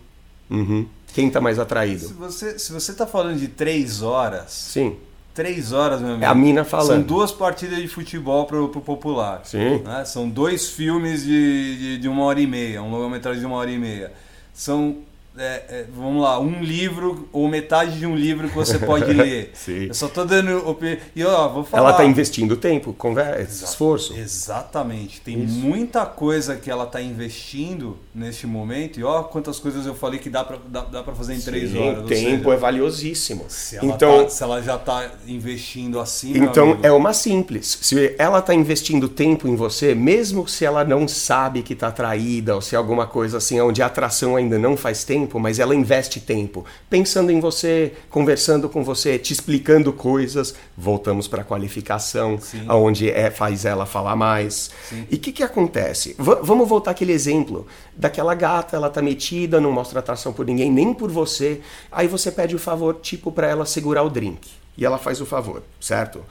uhum. 0.51 0.87
Quem 1.15 1.31
tá 1.31 1.41
mais 1.41 1.59
atraído? 1.59 2.07
Se 2.07 2.13
você, 2.13 2.59
se 2.59 2.73
você 2.73 2.93
tá 2.93 3.07
falando 3.07 3.39
de 3.39 3.49
três 3.49 4.03
horas. 4.03 4.53
Sim. 4.53 4.97
Três 5.35 5.73
horas, 5.73 6.01
meu 6.01 6.11
amigo. 6.11 6.25
É 6.25 6.27
a 6.27 6.35
mina 6.35 6.65
falando. 6.65 6.89
São 6.89 7.03
duas 7.03 7.31
partidas 7.31 7.79
de 7.79 7.89
futebol 7.89 8.45
pro, 8.45 8.69
pro 8.69 8.81
popular. 8.81 9.43
Sim. 9.45 9.79
Né? 9.79 10.05
São 10.05 10.29
dois 10.29 10.69
filmes 10.69 11.23
de, 11.23 11.79
de, 11.79 11.99
de 11.99 12.09
uma 12.09 12.25
hora 12.25 12.41
e 12.41 12.47
meia, 12.47 12.83
um 12.83 12.91
longa-metragem 12.91 13.41
de 13.41 13.47
uma 13.47 13.57
hora 13.57 13.71
e 13.71 13.79
meia. 13.79 14.13
São 14.53 14.99
é, 15.37 15.65
é, 15.69 15.87
vamos 15.95 16.23
lá, 16.23 16.41
um 16.41 16.63
livro 16.63 17.29
ou 17.33 17.49
metade 17.49 17.99
de 17.99 18.07
um 18.07 18.17
livro 18.17 18.49
que 18.49 18.55
você 18.55 18.79
pode 18.79 19.05
ler. 19.13 19.53
Sim. 19.55 19.87
Eu 19.87 19.95
só 19.95 20.09
tô 20.09 20.25
dando 20.25 20.77
e 21.15 21.25
ó, 21.25 21.49
vou 21.49 21.65
falar. 21.65 21.83
Ela 21.83 21.91
está 21.93 22.05
investindo 22.05 22.57
tempo, 22.57 22.93
conversa, 22.93 23.65
esforço. 23.65 24.17
Exatamente. 24.17 25.21
Tem 25.21 25.43
Isso. 25.43 25.55
muita 25.55 26.05
coisa 26.07 26.57
que 26.57 26.71
ela 26.71 26.85
está 26.85 27.01
investindo 27.01 27.97
neste 28.15 28.47
momento 28.47 28.99
e 28.99 29.05
ó, 29.05 29.23
quantas 29.23 29.61
coisas 29.61 29.87
eu 29.87 29.95
falei 29.95 30.19
que 30.19 30.29
dá 30.29 30.45
para 30.45 30.59
dá, 30.67 30.81
dá 30.83 31.03
para 31.03 31.15
fazer 31.15 31.35
em 31.35 31.41
Sim, 31.41 31.51
três 31.51 31.75
horas. 31.75 32.05
O 32.05 32.07
tempo 32.09 32.45
seja, 32.45 32.55
é 32.55 32.57
valiosíssimo. 32.57 33.45
Se 33.49 33.77
ela, 33.77 33.87
então, 33.87 34.25
tá, 34.25 34.31
se 34.31 34.43
ela 34.43 34.61
já 34.61 34.75
está 34.75 35.11
investindo 35.27 36.01
assim. 36.01 36.37
Então 36.37 36.79
é 36.83 36.91
uma 36.91 37.13
simples. 37.13 37.79
Se 37.81 38.15
ela 38.19 38.41
está 38.41 38.55
investindo 38.55 39.09
tempo 39.09 39.47
em 39.47 39.55
você, 39.55 39.95
mesmo 39.95 40.49
se 40.49 40.65
ela 40.65 40.85
não 40.85 41.07
sabe 41.07 41.63
que 41.63 41.75
está 41.75 41.93
traída 41.93 42.57
ou 42.57 42.61
se 42.61 42.75
é 42.75 42.79
alguma 42.79 43.07
coisa 43.07 43.39
assim 43.39 43.61
onde 43.61 43.83
a 43.83 43.87
atração 43.87 44.35
ainda 44.35 44.59
não 44.59 44.77
faz 44.77 45.05
tempo 45.05 45.28
tempo, 45.29 45.39
mas 45.39 45.59
ela 45.59 45.75
investe 45.75 46.21
tempo 46.21 46.65
pensando 46.89 47.31
em 47.31 47.39
você, 47.39 47.93
conversando 48.09 48.69
com 48.69 48.83
você, 48.83 49.19
te 49.19 49.33
explicando 49.33 49.93
coisas. 49.93 50.55
Voltamos 50.77 51.29
para 51.29 51.43
a 51.43 51.45
qualificação, 51.45 52.39
Sim. 52.41 52.67
onde 52.69 53.11
é, 53.11 53.31
faz 53.31 53.65
ela 53.65 53.85
falar 53.85 54.17
mais. 54.17 54.71
Sim. 54.89 55.07
E 55.11 55.17
o 55.17 55.19
que, 55.19 55.31
que 55.31 55.43
acontece? 55.43 56.17
V 56.19 56.39
vamos 56.43 56.69
voltar 56.69 56.93
aquele 56.93 57.13
exemplo 57.13 57.67
daquela 57.95 58.35
gata, 58.35 58.77
ela 58.77 58.89
tá 58.89 59.03
metida, 59.03 59.61
não 59.61 59.71
mostra 59.71 59.99
atração 59.99 60.33
por 60.33 60.47
ninguém, 60.47 60.73
nem 60.73 60.95
por 60.95 61.11
você. 61.11 61.61
Aí 61.93 62.09
você 62.09 62.33
pede 62.33 62.57
o 62.57 62.59
favor, 62.59 62.99
tipo, 63.03 63.31
para 63.31 63.47
ela 63.47 63.67
segurar 63.67 64.03
o 64.03 64.11
drink. 64.11 64.49
E 64.77 64.85
ela 64.85 64.99
faz 64.99 65.21
o 65.21 65.27
favor, 65.27 65.63
certo? 65.81 66.23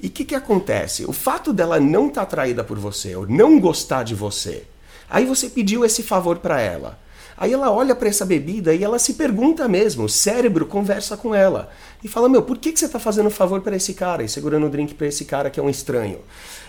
E 0.00 0.08
o 0.08 0.10
que, 0.10 0.24
que 0.24 0.34
acontece? 0.34 1.04
O 1.04 1.12
fato 1.12 1.52
dela 1.52 1.78
não 1.78 2.08
estar 2.08 2.22
tá 2.22 2.26
atraída 2.26 2.64
por 2.64 2.78
você, 2.78 3.14
ou 3.14 3.26
não 3.26 3.60
gostar 3.60 4.02
de 4.02 4.14
você, 4.14 4.64
aí 5.08 5.24
você 5.24 5.48
pediu 5.48 5.84
esse 5.84 6.02
favor 6.02 6.38
para 6.38 6.60
ela. 6.60 6.98
Aí 7.42 7.52
ela 7.52 7.72
olha 7.72 7.92
para 7.96 8.08
essa 8.08 8.24
bebida 8.24 8.72
e 8.72 8.84
ela 8.84 9.00
se 9.00 9.14
pergunta 9.14 9.66
mesmo, 9.66 10.04
o 10.04 10.08
cérebro 10.08 10.64
conversa 10.64 11.16
com 11.16 11.34
ela 11.34 11.70
e 12.04 12.06
fala: 12.06 12.28
Meu, 12.28 12.40
por 12.40 12.56
que, 12.56 12.70
que 12.70 12.78
você 12.78 12.84
está 12.86 13.00
fazendo 13.00 13.26
um 13.26 13.30
favor 13.30 13.60
para 13.62 13.74
esse 13.74 13.94
cara 13.94 14.22
e 14.22 14.28
segurando 14.28 14.66
o 14.66 14.70
drink 14.70 14.94
para 14.94 15.08
esse 15.08 15.24
cara 15.24 15.50
que 15.50 15.58
é 15.58 15.62
um 15.62 15.68
estranho? 15.68 16.20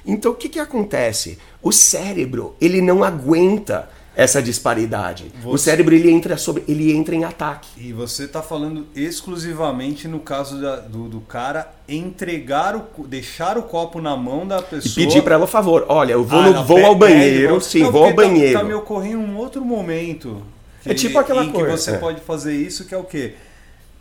Então 0.04 0.32
o 0.32 0.36
que, 0.36 0.50
que 0.50 0.58
acontece? 0.58 1.38
O 1.62 1.72
cérebro 1.72 2.56
ele 2.60 2.82
não 2.82 3.04
aguenta 3.04 3.88
essa 4.16 4.42
disparidade. 4.42 5.32
Você... 5.44 5.48
O 5.48 5.58
cérebro 5.60 5.94
ele 5.94 6.10
entra 6.10 6.38
sobre, 6.38 6.64
ele 6.68 6.92
entra 6.92 7.14
em 7.14 7.24
ataque. 7.24 7.70
E 7.78 7.94
você 7.94 8.24
está 8.24 8.42
falando 8.42 8.88
exclusivamente 8.96 10.08
no 10.08 10.22
caso 10.22 10.60
da, 10.60 10.78
do, 10.78 11.08
do, 11.08 11.22
cara 11.22 11.72
entregar 11.88 12.76
o 12.76 13.06
deixar 13.06 13.60
o 13.60 13.64
copo 13.64 14.02
na 14.02 14.18
mão 14.18 14.48
da 14.48 14.60
pessoa 14.60 15.04
e 15.04 15.06
pedir 15.06 15.22
para 15.22 15.36
ela 15.36 15.46
favor. 15.46 15.86
Olha, 15.88 16.14
eu 16.14 16.24
vou, 16.24 16.40
ah, 16.40 16.50
no, 16.50 16.64
vou 16.64 16.84
ao 16.84 16.96
banheiro, 16.96 17.54
pede, 17.54 17.66
sim, 17.66 17.84
não, 17.84 17.92
vou 17.92 18.06
ao 18.06 18.14
banheiro. 18.16 18.54
Tá, 18.54 18.62
tá 18.62 18.66
me 18.66 18.74
ocorrendo 18.74 19.20
um 19.20 19.38
outro 19.38 19.64
momento 19.64 20.42
que, 20.84 20.92
é 20.92 20.94
tipo 20.94 21.18
aquela 21.18 21.44
em 21.44 21.52
coisa. 21.52 21.66
que 21.66 21.78
você 21.78 21.92
é. 21.92 21.98
pode 21.98 22.22
fazer 22.22 22.56
isso, 22.56 22.86
que 22.86 22.94
é 22.94 22.98
o 22.98 23.04
quê? 23.04 23.36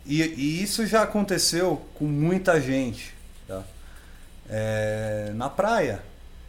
E, 0.05 0.21
e 0.21 0.63
isso 0.63 0.85
já 0.85 1.03
aconteceu 1.03 1.81
com 1.95 2.05
muita 2.05 2.59
gente. 2.59 3.13
Tá? 3.47 3.63
É, 4.49 5.31
na 5.35 5.49
praia. 5.49 6.01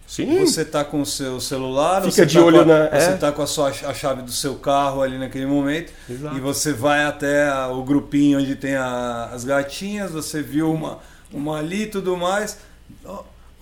Sim. 0.07 0.41
Você 0.41 0.63
está 0.63 0.85
com 0.85 1.01
o 1.01 1.07
seu 1.07 1.41
celular, 1.41 2.03
Fica 2.03 2.13
você 2.13 2.27
de 2.27 2.39
tá 2.39 2.45
olho 2.45 2.61
a, 2.61 2.65
na. 2.65 2.89
Você 2.89 3.15
está 3.15 3.29
é. 3.29 3.33
com 3.33 3.43
a, 3.43 3.47
sua, 3.47 3.69
a 3.69 3.95
chave 3.95 4.23
do 4.23 4.33
seu 4.33 4.57
carro 4.57 5.03
ali 5.03 5.19
naquele 5.19 5.47
momento. 5.47 5.93
Exato. 6.09 6.37
E 6.37 6.41
você 6.41 6.73
vai 6.73 7.05
até 7.05 7.49
a, 7.49 7.69
o 7.69 7.83
grupinho 7.83 8.39
onde 8.39 8.55
tem 8.55 8.75
a, 8.75 9.31
as 9.33 9.45
gatinhas, 9.45 10.11
você 10.11 10.43
viu 10.43 10.71
uma, 10.73 10.99
uma 11.33 11.59
ali 11.59 11.83
e 11.83 11.87
tudo 11.87 12.17
mais. 12.17 12.59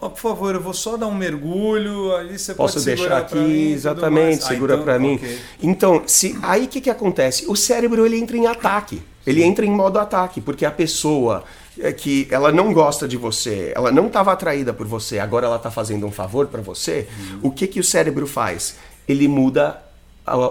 Oh, 0.05 0.11
por 0.11 0.19
favor, 0.19 0.53
eu 0.53 0.61
vou 0.61 0.75
só 0.75 0.97
dar 0.97 1.07
um 1.07 1.15
mergulho, 1.15 2.13
ali 2.17 2.37
você 2.37 2.55
Posso 2.55 2.75
pode 2.75 2.87
deixar 2.87 3.19
aqui, 3.19 3.39
mim, 3.39 3.71
exatamente, 3.71 4.43
segura 4.43 4.73
ah, 4.73 4.75
então, 4.75 4.85
para 4.85 4.99
mim. 4.99 5.15
Okay. 5.15 5.39
Então, 5.63 6.03
se 6.09 6.37
aí 6.43 6.65
o 6.65 6.69
que, 6.69 6.81
que 6.81 6.91
acontece? 6.91 7.45
O 7.47 7.55
cérebro 7.55 8.05
ele 8.05 8.19
entra 8.19 8.37
em 8.37 8.49
ataque. 8.49 9.01
Ele 9.25 9.45
entra 9.45 9.65
em 9.65 9.71
modo 9.71 10.01
ataque, 10.01 10.41
porque 10.41 10.67
a 10.67 10.73
pessoa 10.73 11.45
é 11.79 11.93
que 11.93 12.27
ela 12.33 12.51
não 12.51 12.73
gosta 12.73 13.07
de 13.07 13.17
você, 13.17 13.73
ela 13.77 13.93
não 13.93 14.09
estava 14.09 14.33
atraída 14.33 14.73
por 14.73 14.89
você, 14.89 15.21
agora 15.21 15.47
ela 15.47 15.55
está 15.55 15.71
fazendo 15.71 16.05
um 16.05 16.11
favor 16.11 16.49
para 16.49 16.61
você. 16.61 17.07
Uhum. 17.21 17.39
O 17.45 17.51
que 17.53 17.69
que 17.69 17.79
o 17.79 17.85
cérebro 17.85 18.27
faz? 18.27 18.75
Ele 19.07 19.29
muda 19.29 19.81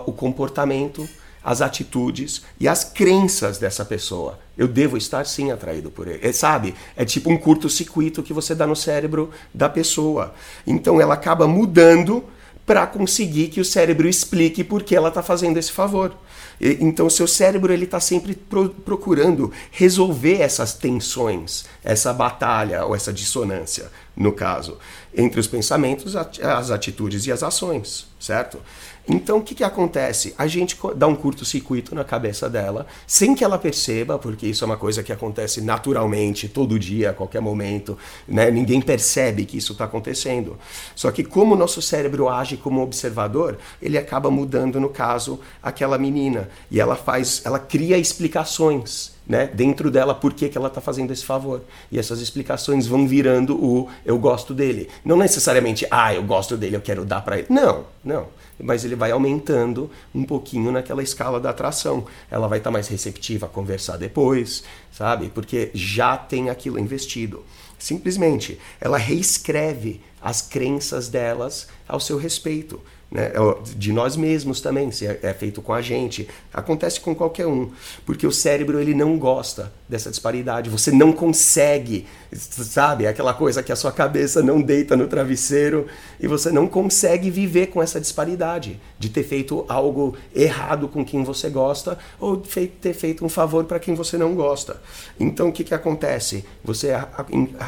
o 0.06 0.14
comportamento, 0.14 1.06
as 1.44 1.62
atitudes 1.62 2.44
e 2.60 2.68
as 2.68 2.84
crenças 2.84 3.58
dessa 3.58 3.84
pessoa. 3.84 4.40
Eu 4.58 4.68
devo 4.68 4.98
estar 4.98 5.26
sim 5.26 5.52
atraído 5.52 5.90
por 5.90 6.08
ele. 6.08 6.20
É, 6.22 6.32
sabe? 6.32 6.76
É 6.96 7.04
tipo 7.04 7.32
um 7.32 7.38
curto-circuito 7.38 8.22
que 8.22 8.34
você 8.34 8.54
dá 8.54 8.68
no 8.68 8.76
cérebro 8.76 9.32
da 9.54 9.68
pessoa. 9.68 10.34
Então 10.66 11.02
ela 11.02 11.16
acaba 11.16 11.48
mudando 11.48 12.24
para 12.66 12.86
conseguir 12.86 13.48
que 13.48 13.60
o 13.60 13.66
cérebro 13.66 14.08
explique 14.08 14.64
por 14.64 14.84
que 14.84 14.96
ela 14.96 15.10
está 15.10 15.24
fazendo 15.24 15.58
esse 15.58 15.72
favor. 15.72 16.16
E, 16.60 16.78
então 16.80 17.10
seu 17.10 17.28
cérebro 17.28 17.74
ele 17.74 17.86
está 17.86 18.00
sempre 18.00 18.36
pro, 18.36 18.70
procurando 18.70 19.52
resolver 19.72 20.42
essas 20.42 20.74
tensões, 20.74 21.66
essa 21.84 22.14
batalha 22.14 22.86
ou 22.86 22.96
essa 22.96 23.12
dissonância, 23.12 23.92
no 24.16 24.32
caso, 24.32 24.78
entre 25.16 25.40
os 25.40 25.48
pensamentos, 25.48 26.16
as 26.16 26.70
atitudes 26.70 27.26
e 27.26 27.32
as 27.32 27.42
ações 27.42 28.12
certo? 28.22 28.60
Então 29.08 29.40
o 29.40 29.42
que, 29.42 29.56
que 29.56 29.64
acontece? 29.64 30.34
A 30.38 30.48
gente 30.48 30.78
dá 30.96 31.08
um 31.08 31.16
curto-circuito 31.16 31.96
na 31.96 32.04
cabeça 32.04 32.50
dela, 32.50 32.86
sem 33.08 33.34
que 33.34 33.44
ela 33.44 33.58
perceba, 33.58 34.20
porque 34.20 34.46
isso 34.46 34.64
é 34.64 34.68
uma 34.68 34.78
coisa 34.78 35.02
que 35.02 35.12
acontece 35.12 35.60
naturalmente, 35.62 36.48
todo 36.48 36.78
dia, 36.78 37.10
a 37.10 37.14
qualquer 37.14 37.42
momento, 37.42 37.98
né? 38.28 38.52
ninguém 38.52 38.80
percebe 38.80 39.46
que 39.46 39.58
isso 39.58 39.74
está 39.74 39.86
acontecendo. 39.86 40.58
Só 40.96 41.12
que 41.12 41.24
como 41.24 41.56
o 41.56 41.58
nosso 41.58 41.82
cérebro 41.82 42.30
age 42.30 42.58
como 42.58 42.82
observador, 42.82 43.58
ele 43.82 43.98
acaba 43.98 44.30
mudando, 44.30 44.80
no 44.80 44.90
caso, 44.90 45.40
aquela 45.64 45.98
menina. 45.98 46.50
E 46.70 46.80
ela 46.80 46.96
faz, 46.96 47.42
ela 47.44 47.60
cria 47.60 47.98
explicações 47.98 49.14
né, 49.28 49.48
dentro 49.48 49.90
dela 49.90 50.14
por 50.14 50.34
que, 50.34 50.50
que 50.50 50.58
ela 50.58 50.68
está 50.68 50.82
fazendo 50.82 51.12
esse 51.12 51.26
favor. 51.26 51.62
E 51.92 51.98
essas 51.98 52.20
explicações 52.22 52.86
vão 52.86 53.08
virando 53.08 53.56
o 53.56 53.90
eu 54.06 54.20
gosto 54.20 54.54
dele. 54.54 54.90
Não 55.04 55.18
necessariamente, 55.18 55.88
ah, 55.90 56.14
eu 56.14 56.24
gosto 56.24 56.56
dele, 56.58 56.76
eu 56.76 56.82
quero 56.82 57.06
dar 57.06 57.22
para 57.22 57.40
ele. 57.40 57.48
Não, 57.50 57.86
não. 58.04 58.41
Mas 58.62 58.86
ele 58.86 58.96
vai 58.96 59.12
aumentando 59.12 59.90
um 60.14 60.24
pouquinho 60.24 60.72
naquela 60.72 61.04
escala 61.04 61.40
da 61.40 61.50
atração. 61.50 62.06
Ela 62.30 62.48
vai 62.48 62.60
estar 62.60 62.70
tá 62.70 62.74
mais 62.74 62.88
receptiva 62.88 63.46
a 63.46 63.50
conversar 63.50 63.98
depois, 63.98 64.64
sabe? 64.92 65.30
Porque 65.30 65.72
já 65.74 66.18
tem 66.18 66.50
aquilo 66.50 66.80
investido. 66.80 67.44
Simplesmente, 67.78 68.60
ela 68.80 68.98
reescreve 68.98 70.02
as 70.22 70.42
crenças 70.42 71.08
delas 71.08 71.68
ao 71.88 72.00
seu 72.00 72.18
respeito 72.18 72.80
né? 73.12 73.34
É 73.34 73.42
de 73.76 73.92
nós 73.92 74.16
mesmos 74.16 74.62
também, 74.62 74.90
se 74.92 75.06
é, 75.06 75.20
é 75.22 75.34
feito 75.34 75.62
com 75.62 75.74
a 75.74 75.82
gente. 75.82 76.28
Acontece 76.54 77.00
com 77.02 77.14
qualquer 77.14 77.46
um, 77.46 77.70
porque 78.06 78.26
o 78.26 78.32
cérebro 78.32 78.80
ele 78.80 78.94
não 78.94 79.20
gosta 79.20 79.72
dessa 79.88 80.10
disparidade. 80.10 80.70
Você 80.70 80.92
não 80.92 81.12
consegue, 81.12 82.08
sabe, 82.32 83.06
aquela 83.06 83.34
coisa 83.34 83.62
que 83.62 83.72
a 83.72 83.76
sua 83.76 83.92
cabeça 83.92 84.42
não 84.42 84.62
deita 84.62 84.96
no 84.96 85.08
travesseiro 85.08 85.88
e 86.20 86.28
você 86.28 86.52
não 86.52 86.68
consegue 86.68 87.30
viver 87.30 87.68
com 87.68 87.82
essa 87.82 88.00
disparidade 88.00 88.80
de 88.98 89.10
ter 89.10 89.24
feito 89.24 89.66
algo 89.68 90.16
errado 90.34 90.88
com 90.88 91.04
quem 91.04 91.24
você 91.24 91.50
gosta 91.50 91.98
ou 92.20 92.38
ter 92.38 92.94
feito 92.94 93.26
um 93.26 93.30
favor 93.30 93.66
para 93.66 93.80
quem 93.80 93.94
você 93.94 94.18
não 94.18 94.34
gosta. 94.34 94.82
Então 95.20 95.50
o 95.50 95.52
que, 95.52 95.66
que 95.66 95.74
acontece? 95.74 96.46
Você 96.64 96.92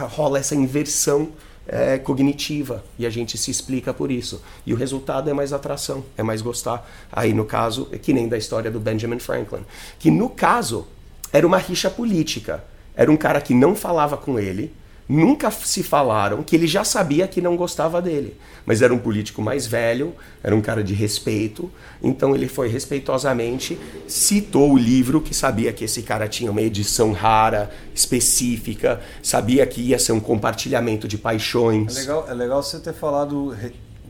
rola 0.10 0.40
essa 0.40 0.56
inversão 0.56 1.30
é, 1.68 1.98
cognitiva 1.98 2.84
e 2.98 3.06
a 3.06 3.10
gente 3.10 3.38
se 3.38 3.52
explica 3.52 3.94
por 3.94 4.12
isso. 4.12 4.42
E 4.66 4.74
o 4.74 4.78
resultado 4.78 5.30
é 5.30 5.34
mais 5.34 5.54
atração, 5.54 6.04
é 6.18 6.24
mais 6.24 6.42
gostar. 6.42 6.90
Aí 7.12 7.34
no 7.34 7.46
caso, 7.46 7.88
é 7.92 7.98
que 7.98 8.14
nem 8.14 8.28
da 8.28 8.38
história 8.38 8.70
do 8.70 8.80
Benjamin 8.80 9.20
Franklin, 9.20 9.66
que 10.00 10.12
no 10.12 10.30
caso 10.30 10.88
era 11.32 11.48
uma 11.48 11.58
rixa 11.58 11.90
política. 11.90 12.64
Era 12.96 13.12
um 13.12 13.18
cara 13.18 13.42
que 13.42 13.56
não 13.56 13.76
falava 13.76 14.16
com 14.16 14.38
ele, 14.38 14.72
nunca 15.14 15.52
se 15.52 15.84
falaram 15.84 16.42
que 16.42 16.56
ele 16.56 16.68
já 16.68 16.84
sabia 16.84 17.28
que 17.28 17.40
não 17.40 17.56
gostava 17.56 18.02
dele. 18.02 18.36
Mas 18.66 18.82
era 18.82 18.94
um 18.94 18.98
político 18.98 19.42
mais 19.42 19.68
velho, 19.68 20.14
era 20.42 20.56
um 20.56 20.62
cara 20.62 20.84
de 20.84 20.94
respeito, 20.94 21.70
então 22.02 22.34
ele 22.34 22.48
foi 22.48 22.70
respeitosamente, 22.70 23.78
citou 24.08 24.72
o 24.72 24.78
livro, 24.78 25.22
que 25.22 25.34
sabia 25.34 25.72
que 25.74 25.84
esse 25.84 26.02
cara 26.02 26.28
tinha 26.28 26.50
uma 26.50 26.62
edição 26.62 27.12
rara, 27.12 27.70
específica, 27.94 29.02
sabia 29.22 29.66
que 29.68 29.82
ia 29.82 30.00
ser 30.00 30.14
um 30.14 30.20
compartilhamento 30.20 31.08
de 31.08 31.18
paixões. 31.18 31.98
É 31.98 32.00
legal, 32.02 32.26
é 32.30 32.34
legal 32.34 32.64
você 32.64 32.80
ter 32.80 32.94
falado 32.94 33.56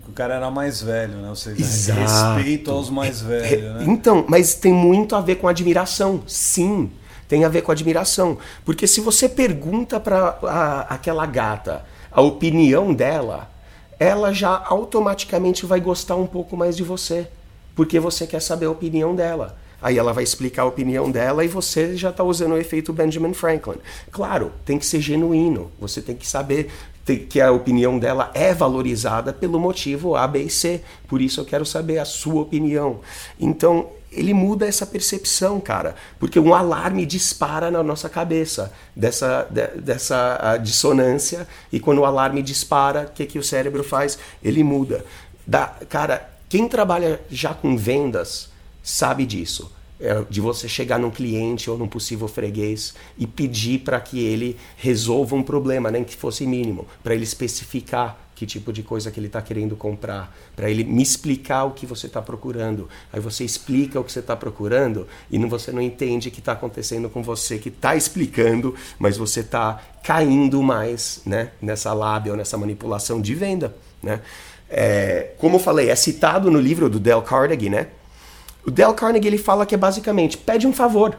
que 0.03 0.09
o 0.09 0.13
cara 0.13 0.35
era 0.35 0.51
mais 0.51 0.81
velho, 0.81 1.15
né? 1.15 1.29
Ou 1.29 1.35
seja, 1.35 1.59
Exato. 1.59 2.37
respeito 2.37 2.69
aos 2.71 2.89
mais 2.89 3.21
velhos, 3.21 3.73
né? 3.75 3.85
Então, 3.87 4.23
mas 4.27 4.53
tem 4.53 4.71
muito 4.71 5.15
a 5.15 5.21
ver 5.21 5.35
com 5.35 5.47
admiração, 5.47 6.21
sim 6.27 6.91
tem 7.33 7.45
a 7.45 7.49
ver 7.49 7.63
com 7.63 7.71
admiração. 7.71 8.37
Porque 8.63 8.85
se 8.85 9.01
você 9.01 9.27
pergunta 9.27 9.99
para 9.99 10.85
aquela 10.87 11.25
gata 11.25 11.83
a 12.11 12.21
opinião 12.21 12.93
dela, 12.93 13.49
ela 13.99 14.31
já 14.31 14.63
automaticamente 14.67 15.65
vai 15.65 15.79
gostar 15.79 16.15
um 16.15 16.27
pouco 16.27 16.55
mais 16.55 16.77
de 16.77 16.83
você. 16.83 17.27
Porque 17.75 17.99
você 17.99 18.27
quer 18.27 18.39
saber 18.39 18.67
a 18.67 18.69
opinião 18.69 19.15
dela. 19.15 19.57
Aí 19.81 19.97
ela 19.97 20.13
vai 20.13 20.23
explicar 20.23 20.61
a 20.61 20.67
opinião 20.67 21.09
dela 21.09 21.43
e 21.43 21.47
você 21.47 21.97
já 21.97 22.11
está 22.11 22.23
usando 22.23 22.51
o 22.51 22.57
efeito 22.59 22.93
Benjamin 22.93 23.33
Franklin. 23.33 23.77
Claro, 24.11 24.51
tem 24.63 24.77
que 24.77 24.85
ser 24.85 25.01
genuíno. 25.01 25.71
Você 25.79 26.03
tem 26.03 26.15
que 26.15 26.27
saber 26.27 26.69
que 27.31 27.41
a 27.41 27.51
opinião 27.51 27.97
dela 27.97 28.29
é 28.35 28.53
valorizada 28.53 29.33
pelo 29.33 29.59
motivo 29.59 30.15
A, 30.15 30.27
B 30.27 30.43
e 30.43 30.49
C. 30.51 30.83
Por 31.07 31.19
isso 31.19 31.41
eu 31.41 31.45
quero 31.45 31.65
saber 31.65 31.97
a 31.97 32.05
sua 32.05 32.43
opinião. 32.43 32.99
Então, 33.39 33.89
ele 34.15 34.33
muda 34.33 34.65
essa 34.65 34.85
percepção, 34.85 35.59
cara, 35.59 35.95
porque 36.19 36.39
um 36.39 36.53
alarme 36.53 37.05
dispara 37.05 37.69
na 37.69 37.83
nossa 37.83 38.09
cabeça 38.09 38.71
dessa, 38.95 39.47
de, 39.49 39.67
dessa 39.81 40.57
dissonância 40.57 41.47
e 41.71 41.79
quando 41.79 41.99
o 41.99 42.05
alarme 42.05 42.41
dispara, 42.41 43.07
o 43.09 43.13
que, 43.13 43.25
que 43.25 43.39
o 43.39 43.43
cérebro 43.43 43.83
faz? 43.83 44.17
Ele 44.43 44.63
muda. 44.63 45.05
Da, 45.45 45.67
cara, 45.89 46.29
quem 46.47 46.67
trabalha 46.67 47.19
já 47.29 47.53
com 47.53 47.75
vendas 47.75 48.49
sabe 48.81 49.25
disso. 49.25 49.71
É, 49.99 50.21
de 50.29 50.41
você 50.41 50.67
chegar 50.67 50.99
num 50.99 51.11
cliente 51.11 51.69
ou 51.69 51.77
num 51.77 51.87
possível 51.87 52.27
freguês 52.27 52.93
e 53.17 53.25
pedir 53.25 53.79
para 53.79 54.01
que 54.01 54.19
ele 54.19 54.57
resolva 54.75 55.33
um 55.33 55.43
problema, 55.43 55.89
nem 55.89 56.03
que 56.03 56.13
fosse 56.15 56.45
mínimo, 56.45 56.85
para 57.01 57.13
ele 57.13 57.23
especificar 57.23 58.17
que 58.43 58.45
tipo 58.45 58.73
de 58.73 58.83
coisa 58.83 59.09
que 59.09 59.19
ele 59.19 59.27
está 59.27 59.41
querendo 59.41 59.75
comprar, 59.75 60.35
para 60.55 60.69
ele 60.69 60.83
me 60.83 61.01
explicar 61.01 61.63
o 61.63 61.71
que 61.71 61.85
você 61.85 62.07
está 62.07 62.21
procurando. 62.21 62.89
Aí 63.11 63.19
você 63.19 63.45
explica 63.45 63.99
o 63.99 64.03
que 64.03 64.11
você 64.11 64.19
está 64.19 64.35
procurando 64.35 65.07
e 65.31 65.39
não, 65.39 65.47
você 65.47 65.71
não 65.71 65.81
entende 65.81 66.27
o 66.27 66.31
que 66.31 66.39
está 66.39 66.51
acontecendo 66.51 67.09
com 67.09 67.23
você 67.23 67.57
que 67.57 67.69
está 67.69 67.95
explicando, 67.95 68.75
mas 68.99 69.15
você 69.15 69.39
está 69.39 69.81
caindo 70.03 70.61
mais 70.61 71.21
né, 71.25 71.51
nessa 71.61 71.93
lábia 71.93 72.33
ou 72.33 72.37
nessa 72.37 72.57
manipulação 72.57 73.21
de 73.21 73.33
venda. 73.33 73.73
Né? 74.01 74.19
É, 74.69 75.31
como 75.37 75.55
eu 75.55 75.59
falei, 75.59 75.89
é 75.89 75.95
citado 75.95 76.51
no 76.51 76.59
livro 76.59 76.89
do 76.89 76.99
Dale 76.99 77.21
Carnegie, 77.21 77.69
né? 77.69 77.87
O 78.65 78.71
Dale 78.71 78.93
Carnegie 78.93 79.27
ele 79.27 79.37
fala 79.37 79.65
que 79.65 79.75
é 79.75 79.77
basicamente 79.77 80.37
pede 80.37 80.67
um 80.67 80.73
favor. 80.73 81.17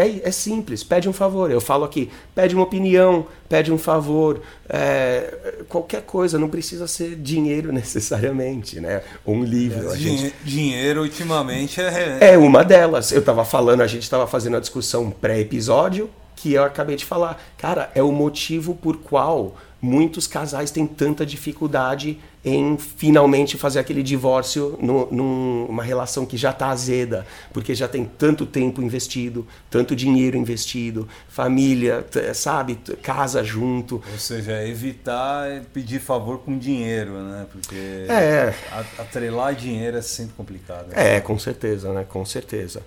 É, 0.00 0.28
é, 0.28 0.30
simples, 0.30 0.82
pede 0.82 1.08
um 1.08 1.12
favor. 1.12 1.50
Eu 1.50 1.60
falo 1.60 1.84
aqui, 1.84 2.10
pede 2.34 2.54
uma 2.54 2.64
opinião, 2.64 3.26
pede 3.48 3.70
um 3.72 3.76
favor, 3.76 4.40
é, 4.68 5.62
qualquer 5.68 6.02
coisa, 6.02 6.38
não 6.38 6.48
precisa 6.48 6.86
ser 6.86 7.16
dinheiro 7.16 7.70
necessariamente, 7.72 8.80
né? 8.80 9.02
Ou 9.24 9.34
um 9.34 9.44
livro. 9.44 9.92
É, 9.92 9.96
gente... 9.96 10.34
Dinheiro, 10.42 11.02
ultimamente, 11.02 11.80
é. 11.80 12.32
É 12.32 12.38
uma 12.38 12.64
delas. 12.64 13.12
Eu 13.12 13.20
estava 13.20 13.44
falando, 13.44 13.82
a 13.82 13.86
gente 13.86 14.02
estava 14.02 14.26
fazendo 14.26 14.56
a 14.56 14.60
discussão 14.60 15.10
pré-episódio, 15.10 16.08
que 16.34 16.54
eu 16.54 16.64
acabei 16.64 16.96
de 16.96 17.04
falar. 17.04 17.42
Cara, 17.58 17.90
é 17.94 18.02
o 18.02 18.10
motivo 18.10 18.74
por 18.74 18.96
qual 18.96 19.54
muitos 19.80 20.26
casais 20.26 20.70
têm 20.70 20.86
tanta 20.86 21.24
dificuldade 21.24 22.18
em 22.42 22.78
finalmente 22.78 23.58
fazer 23.58 23.78
aquele 23.78 24.02
divórcio 24.02 24.78
no, 24.80 25.10
numa 25.10 25.82
relação 25.82 26.24
que 26.24 26.36
já 26.36 26.50
está 26.50 26.68
azeda, 26.70 27.26
porque 27.52 27.74
já 27.74 27.86
tem 27.86 28.04
tanto 28.04 28.46
tempo 28.46 28.80
investido, 28.80 29.46
tanto 29.70 29.94
dinheiro 29.94 30.36
investido, 30.36 31.06
família, 31.28 32.04
sabe, 32.34 32.78
casa 33.02 33.44
junto. 33.44 34.02
Ou 34.10 34.18
seja, 34.18 34.66
evitar 34.66 35.62
pedir 35.72 36.00
favor 36.00 36.38
com 36.38 36.56
dinheiro, 36.56 37.12
né? 37.22 37.46
Porque 37.50 38.06
é. 38.08 38.54
atrelar 38.98 39.54
dinheiro 39.54 39.98
é 39.98 40.02
sempre 40.02 40.32
complicado. 40.34 40.88
Né? 40.88 41.16
É, 41.16 41.20
com 41.20 41.38
certeza, 41.38 41.92
né? 41.92 42.06
Com 42.08 42.24
certeza. 42.24 42.82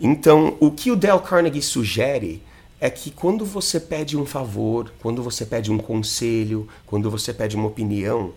Então, 0.00 0.56
o 0.58 0.70
que 0.70 0.90
o 0.90 0.96
Dale 0.96 1.20
Carnegie 1.20 1.62
sugere 1.62 2.42
é 2.80 2.90
que 2.90 3.10
quando 3.10 3.44
você 3.44 3.80
pede 3.80 4.16
um 4.16 4.26
favor, 4.26 4.92
quando 5.00 5.22
você 5.22 5.46
pede 5.46 5.72
um 5.72 5.78
conselho, 5.78 6.68
quando 6.86 7.10
você 7.10 7.32
pede 7.32 7.56
uma 7.56 7.68
opinião, 7.68 8.34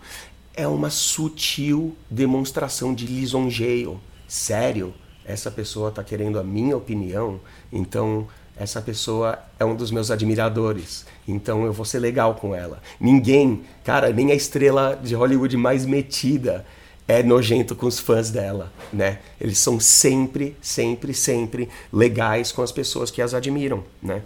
é 0.54 0.66
uma 0.66 0.90
sutil 0.90 1.94
demonstração 2.10 2.94
de 2.94 3.06
lisonjeio. 3.06 4.00
Sério, 4.26 4.94
essa 5.24 5.50
pessoa 5.50 5.90
está 5.90 6.02
querendo 6.02 6.38
a 6.38 6.44
minha 6.44 6.76
opinião, 6.76 7.40
então 7.72 8.26
essa 8.56 8.80
pessoa 8.80 9.38
é 9.58 9.64
um 9.64 9.74
dos 9.74 9.90
meus 9.90 10.10
admiradores, 10.10 11.06
então 11.26 11.64
eu 11.64 11.72
vou 11.72 11.84
ser 11.84 11.98
legal 11.98 12.34
com 12.34 12.54
ela. 12.54 12.82
Ninguém, 13.00 13.62
cara, 13.84 14.12
nem 14.12 14.32
a 14.32 14.34
estrela 14.34 14.98
de 15.02 15.14
Hollywood 15.14 15.56
mais 15.56 15.86
metida 15.86 16.66
é 17.10 17.24
nojento 17.24 17.74
com 17.74 17.86
os 17.86 17.98
fãs 17.98 18.30
dela, 18.30 18.72
né? 18.92 19.18
Eles 19.40 19.58
são 19.58 19.80
sempre, 19.80 20.56
sempre, 20.62 21.12
sempre 21.12 21.68
legais 21.92 22.52
com 22.52 22.62
as 22.62 22.70
pessoas 22.70 23.10
que 23.10 23.20
as 23.20 23.34
admiram, 23.34 23.82
né? 24.00 24.22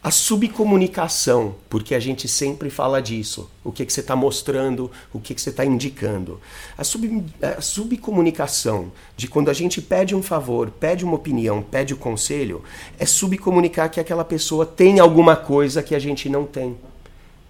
A 0.00 0.12
subcomunicação, 0.12 1.56
porque 1.68 1.92
a 1.92 1.98
gente 1.98 2.28
sempre 2.28 2.70
fala 2.70 3.02
disso. 3.02 3.50
O 3.64 3.72
que, 3.72 3.84
que 3.84 3.92
você 3.92 3.98
está 3.98 4.14
mostrando, 4.14 4.88
o 5.12 5.18
que, 5.18 5.34
que 5.34 5.40
você 5.40 5.50
está 5.50 5.64
indicando. 5.64 6.40
A, 6.78 6.84
sub, 6.84 7.24
a 7.42 7.60
subcomunicação, 7.60 8.92
de 9.16 9.26
quando 9.26 9.50
a 9.50 9.52
gente 9.52 9.82
pede 9.82 10.14
um 10.14 10.22
favor, 10.22 10.70
pede 10.70 11.04
uma 11.04 11.16
opinião, 11.16 11.60
pede 11.60 11.92
um 11.92 11.98
conselho, 11.98 12.62
é 12.96 13.04
subcomunicar 13.04 13.90
que 13.90 13.98
aquela 13.98 14.24
pessoa 14.24 14.64
tem 14.64 15.00
alguma 15.00 15.34
coisa 15.34 15.82
que 15.82 15.96
a 15.96 15.98
gente 15.98 16.28
não 16.28 16.46
tem. 16.46 16.76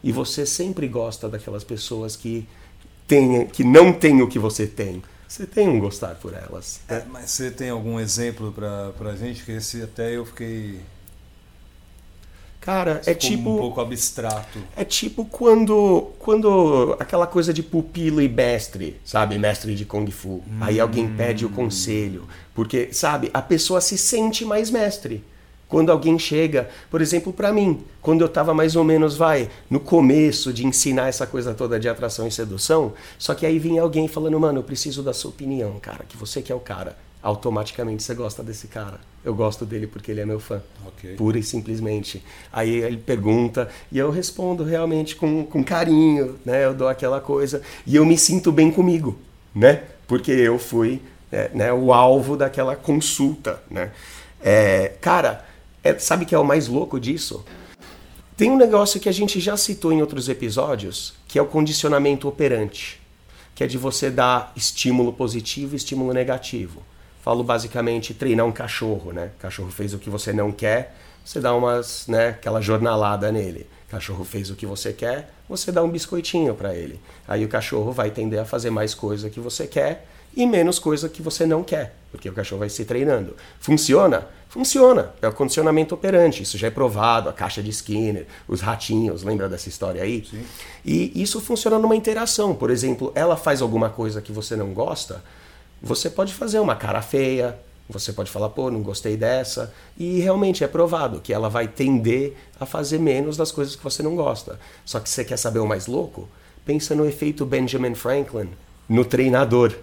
E 0.02 0.10
você 0.10 0.46
sempre 0.46 0.88
gosta 0.88 1.28
daquelas 1.28 1.64
pessoas 1.64 2.16
que, 2.16 2.48
tem, 3.10 3.46
que 3.46 3.64
não 3.64 3.92
têm 3.92 4.22
o 4.22 4.28
que 4.28 4.38
você 4.38 4.68
tem. 4.68 5.02
Você 5.26 5.46
tem 5.46 5.68
um 5.68 5.80
gostar 5.80 6.14
por 6.14 6.32
elas. 6.32 6.80
É, 6.88 7.02
mas 7.10 7.30
você 7.30 7.50
tem 7.50 7.70
algum 7.70 7.98
exemplo 7.98 8.52
para 8.52 9.10
a 9.10 9.16
gente? 9.16 9.44
Que 9.44 9.52
esse 9.52 9.82
até 9.82 10.16
eu 10.16 10.24
fiquei 10.24 10.80
Cara, 12.60 13.00
é 13.06 13.14
tipo. 13.14 13.54
Um 13.54 13.58
pouco 13.58 13.80
abstrato. 13.80 14.58
É 14.76 14.84
tipo 14.84 15.24
quando. 15.24 16.10
Quando. 16.18 16.94
Aquela 17.00 17.26
coisa 17.26 17.54
de 17.54 17.62
pupilo 17.62 18.20
e 18.20 18.28
mestre, 18.28 19.00
sabe? 19.04 19.38
Mestre 19.38 19.74
de 19.74 19.84
Kung 19.84 20.08
Fu. 20.10 20.28
Hum. 20.46 20.58
Aí 20.60 20.78
alguém 20.78 21.08
pede 21.08 21.46
o 21.46 21.48
conselho. 21.48 22.28
Porque, 22.54 22.92
sabe, 22.92 23.30
a 23.32 23.40
pessoa 23.40 23.80
se 23.80 23.96
sente 23.96 24.44
mais 24.44 24.70
mestre. 24.70 25.24
Quando 25.70 25.90
alguém 25.90 26.18
chega, 26.18 26.68
por 26.90 27.00
exemplo, 27.00 27.33
para 27.33 27.52
mim, 27.52 27.80
quando 28.02 28.20
eu 28.20 28.26
estava 28.26 28.52
mais 28.52 28.74
ou 28.74 28.83
menos, 28.83 29.16
vai, 29.16 29.48
no 29.70 29.78
começo 29.78 30.52
de 30.52 30.66
ensinar 30.66 31.09
essa 31.09 31.26
coisa 31.26 31.54
toda 31.54 31.78
de 31.78 31.88
atração 31.88 32.26
e 32.26 32.30
sedução, 32.30 32.92
só 33.16 33.35
que 33.35 33.46
aí 33.46 33.59
vinha 33.59 33.80
alguém 33.80 34.09
falando, 34.09 34.38
mano, 34.38 34.59
eu 34.59 34.64
preciso 34.64 35.00
da 35.02 35.12
sua 35.12 35.30
opinião, 35.30 35.78
cara, 35.80 36.04
que 36.06 36.16
você 36.16 36.42
que 36.42 36.50
é 36.50 36.54
o 36.54 36.61
cara 36.61 36.96
automaticamente 37.22 38.02
você 38.02 38.14
gosta 38.14 38.42
desse 38.42 38.66
cara. 38.66 38.98
Eu 39.24 39.35
gosto 39.35 39.66
dele 39.66 39.87
porque 39.87 40.11
ele 40.11 40.20
é 40.20 40.26
meu 40.26 40.40
fã. 40.40 40.62
Okay. 40.88 41.14
Pura 41.16 41.38
e 41.38 41.42
simplesmente. 41.42 42.24
Aí 42.52 42.70
ele 42.70 42.96
pergunta 42.96 43.68
e 43.92 43.98
eu 43.98 44.11
respondo 44.11 44.64
realmente 44.64 45.14
com, 45.14 45.44
com 45.44 45.62
carinho, 45.62 46.37
né? 46.44 46.64
Eu 46.64 46.74
dou 46.74 46.88
aquela 46.88 47.20
coisa 47.20 47.61
e 47.87 47.94
eu 47.94 48.06
me 48.06 48.16
sinto 48.16 48.50
bem 48.50 48.70
comigo, 48.70 49.18
né? 49.54 49.83
Porque 50.09 50.33
eu 50.33 50.59
fui 50.59 51.02
é, 51.30 51.50
né, 51.54 51.72
o 51.72 51.92
alvo 51.92 52.37
daquela 52.37 52.74
consulta, 52.74 53.62
né? 53.70 53.92
É, 54.42 54.92
cara, 55.00 55.44
é, 55.82 55.98
sabe 55.98 56.24
que 56.24 56.34
é 56.34 56.38
o 56.38 56.44
mais 56.44 56.68
louco 56.68 57.00
disso? 57.00 57.44
Tem 58.36 58.50
um 58.50 58.56
negócio 58.56 59.00
que 59.00 59.08
a 59.08 59.12
gente 59.12 59.40
já 59.40 59.56
citou 59.56 59.92
em 59.92 60.00
outros 60.00 60.28
episódios, 60.28 61.14
que 61.26 61.38
é 61.38 61.42
o 61.42 61.46
condicionamento 61.46 62.28
operante, 62.28 63.00
que 63.54 63.64
é 63.64 63.66
de 63.66 63.78
você 63.78 64.10
dar 64.10 64.52
estímulo 64.56 65.12
positivo 65.12 65.74
e 65.74 65.76
estímulo 65.76 66.12
negativo. 66.12 66.82
Falo 67.22 67.44
basicamente 67.44 68.14
treinar 68.14 68.46
um 68.46 68.52
cachorro, 68.52 69.12
né? 69.12 69.30
O 69.38 69.40
cachorro 69.40 69.70
fez 69.70 69.92
o 69.92 69.98
que 69.98 70.08
você 70.08 70.32
não 70.32 70.50
quer, 70.52 70.96
você 71.24 71.38
dá 71.38 71.54
umas, 71.54 72.06
né, 72.06 72.28
aquela 72.28 72.60
jornalada 72.60 73.30
nele. 73.30 73.66
O 73.88 73.90
cachorro 73.90 74.24
fez 74.24 74.50
o 74.50 74.54
que 74.54 74.64
você 74.64 74.92
quer, 74.92 75.30
você 75.48 75.70
dá 75.70 75.82
um 75.82 75.90
biscoitinho 75.90 76.54
para 76.54 76.74
ele. 76.74 77.00
Aí 77.28 77.44
o 77.44 77.48
cachorro 77.48 77.92
vai 77.92 78.10
tender 78.10 78.40
a 78.40 78.44
fazer 78.44 78.70
mais 78.70 78.94
coisa 78.94 79.28
que 79.28 79.40
você 79.40 79.66
quer 79.66 80.06
e 80.36 80.46
menos 80.46 80.78
coisa 80.78 81.08
que 81.08 81.22
você 81.22 81.46
não 81.46 81.62
quer, 81.62 81.94
porque 82.10 82.28
o 82.28 82.32
cachorro 82.32 82.60
vai 82.60 82.68
se 82.68 82.84
treinando. 82.84 83.36
Funciona? 83.60 84.26
Funciona. 84.48 85.14
É 85.22 85.28
o 85.28 85.32
condicionamento 85.32 85.94
operante. 85.94 86.42
Isso 86.42 86.58
já 86.58 86.66
é 86.66 86.70
provado, 86.70 87.28
a 87.28 87.32
caixa 87.32 87.62
de 87.62 87.70
Skinner, 87.70 88.26
os 88.48 88.60
ratinhos, 88.60 89.22
lembra 89.22 89.48
dessa 89.48 89.68
história 89.68 90.02
aí? 90.02 90.24
Sim. 90.28 90.42
E 90.84 91.22
isso 91.22 91.40
funciona 91.40 91.78
numa 91.78 91.94
interação. 91.94 92.54
Por 92.54 92.70
exemplo, 92.70 93.12
ela 93.14 93.36
faz 93.36 93.62
alguma 93.62 93.90
coisa 93.90 94.20
que 94.20 94.32
você 94.32 94.56
não 94.56 94.72
gosta, 94.72 95.22
você 95.80 96.10
pode 96.10 96.34
fazer 96.34 96.58
uma 96.58 96.74
cara 96.74 97.00
feia, 97.00 97.56
você 97.88 98.12
pode 98.12 98.30
falar, 98.30 98.50
pô, 98.50 98.70
não 98.70 98.82
gostei 98.82 99.16
dessa, 99.16 99.72
e 99.96 100.20
realmente 100.20 100.62
é 100.62 100.68
provado 100.68 101.20
que 101.20 101.32
ela 101.32 101.48
vai 101.48 101.66
tender 101.66 102.34
a 102.58 102.66
fazer 102.66 102.98
menos 102.98 103.36
das 103.36 103.50
coisas 103.50 103.76
que 103.76 103.82
você 103.82 104.02
não 104.02 104.14
gosta. 104.16 104.58
Só 104.84 105.00
que 105.00 105.08
você 105.08 105.24
quer 105.24 105.36
saber 105.36 105.58
o 105.58 105.66
mais 105.66 105.86
louco? 105.86 106.28
Pensa 106.64 106.94
no 106.94 107.06
efeito 107.06 107.46
Benjamin 107.46 107.94
Franklin 107.94 108.48
no 108.88 109.04
treinador. 109.04 109.74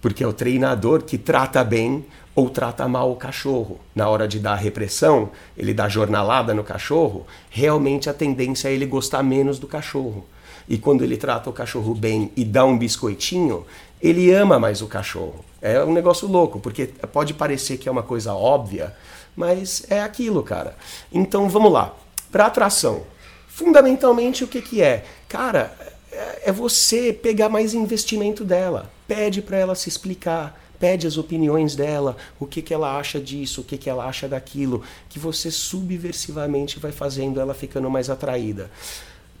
Porque 0.00 0.22
é 0.22 0.26
o 0.26 0.32
treinador 0.32 1.02
que 1.02 1.18
trata 1.18 1.62
bem 1.64 2.04
ou 2.34 2.48
trata 2.48 2.86
mal 2.86 3.10
o 3.10 3.16
cachorro. 3.16 3.80
Na 3.94 4.08
hora 4.08 4.28
de 4.28 4.38
dar 4.38 4.54
repressão, 4.54 5.30
ele 5.56 5.74
dá 5.74 5.88
jornalada 5.88 6.54
no 6.54 6.62
cachorro, 6.62 7.26
realmente 7.50 8.08
a 8.08 8.14
tendência 8.14 8.68
é 8.68 8.72
ele 8.72 8.86
gostar 8.86 9.24
menos 9.24 9.58
do 9.58 9.66
cachorro. 9.66 10.24
E 10.68 10.78
quando 10.78 11.02
ele 11.02 11.16
trata 11.16 11.50
o 11.50 11.52
cachorro 11.52 11.94
bem 11.94 12.30
e 12.36 12.44
dá 12.44 12.64
um 12.64 12.78
biscoitinho, 12.78 13.66
ele 14.00 14.30
ama 14.30 14.58
mais 14.58 14.82
o 14.82 14.86
cachorro. 14.86 15.44
É 15.60 15.82
um 15.82 15.92
negócio 15.92 16.28
louco, 16.28 16.60
porque 16.60 16.86
pode 17.12 17.34
parecer 17.34 17.78
que 17.78 17.88
é 17.88 17.92
uma 17.92 18.02
coisa 18.02 18.32
óbvia, 18.34 18.94
mas 19.34 19.84
é 19.90 20.00
aquilo, 20.00 20.42
cara. 20.42 20.76
Então 21.12 21.48
vamos 21.48 21.72
lá. 21.72 21.94
Para 22.30 22.46
atração, 22.46 23.02
fundamentalmente 23.48 24.44
o 24.44 24.46
que, 24.46 24.60
que 24.60 24.82
é? 24.82 25.04
Cara, 25.28 25.74
é, 26.12 26.50
é 26.50 26.52
você 26.52 27.12
pegar 27.12 27.48
mais 27.48 27.74
investimento 27.74 28.44
dela. 28.44 28.90
Pede 29.06 29.40
para 29.42 29.56
ela 29.56 29.74
se 29.74 29.88
explicar, 29.88 30.60
pede 30.78 31.06
as 31.06 31.16
opiniões 31.16 31.74
dela, 31.74 32.16
o 32.38 32.46
que, 32.46 32.62
que 32.62 32.72
ela 32.72 32.98
acha 32.98 33.20
disso, 33.20 33.60
o 33.60 33.64
que, 33.64 33.76
que 33.76 33.90
ela 33.90 34.04
acha 34.04 34.28
daquilo, 34.28 34.82
que 35.08 35.18
você 35.18 35.50
subversivamente 35.50 36.78
vai 36.78 36.92
fazendo 36.92 37.40
ela 37.40 37.54
ficando 37.54 37.90
mais 37.90 38.08
atraída. 38.08 38.70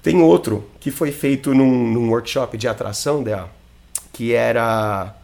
Tem 0.02 0.20
outro 0.20 0.68
que 0.80 0.90
foi 0.90 1.12
feito 1.12 1.54
num, 1.54 1.92
num 1.92 2.10
workshop 2.10 2.56
de 2.56 2.68
atração 2.68 3.22
dela, 3.22 3.50
que 4.12 4.32
era 4.32 5.14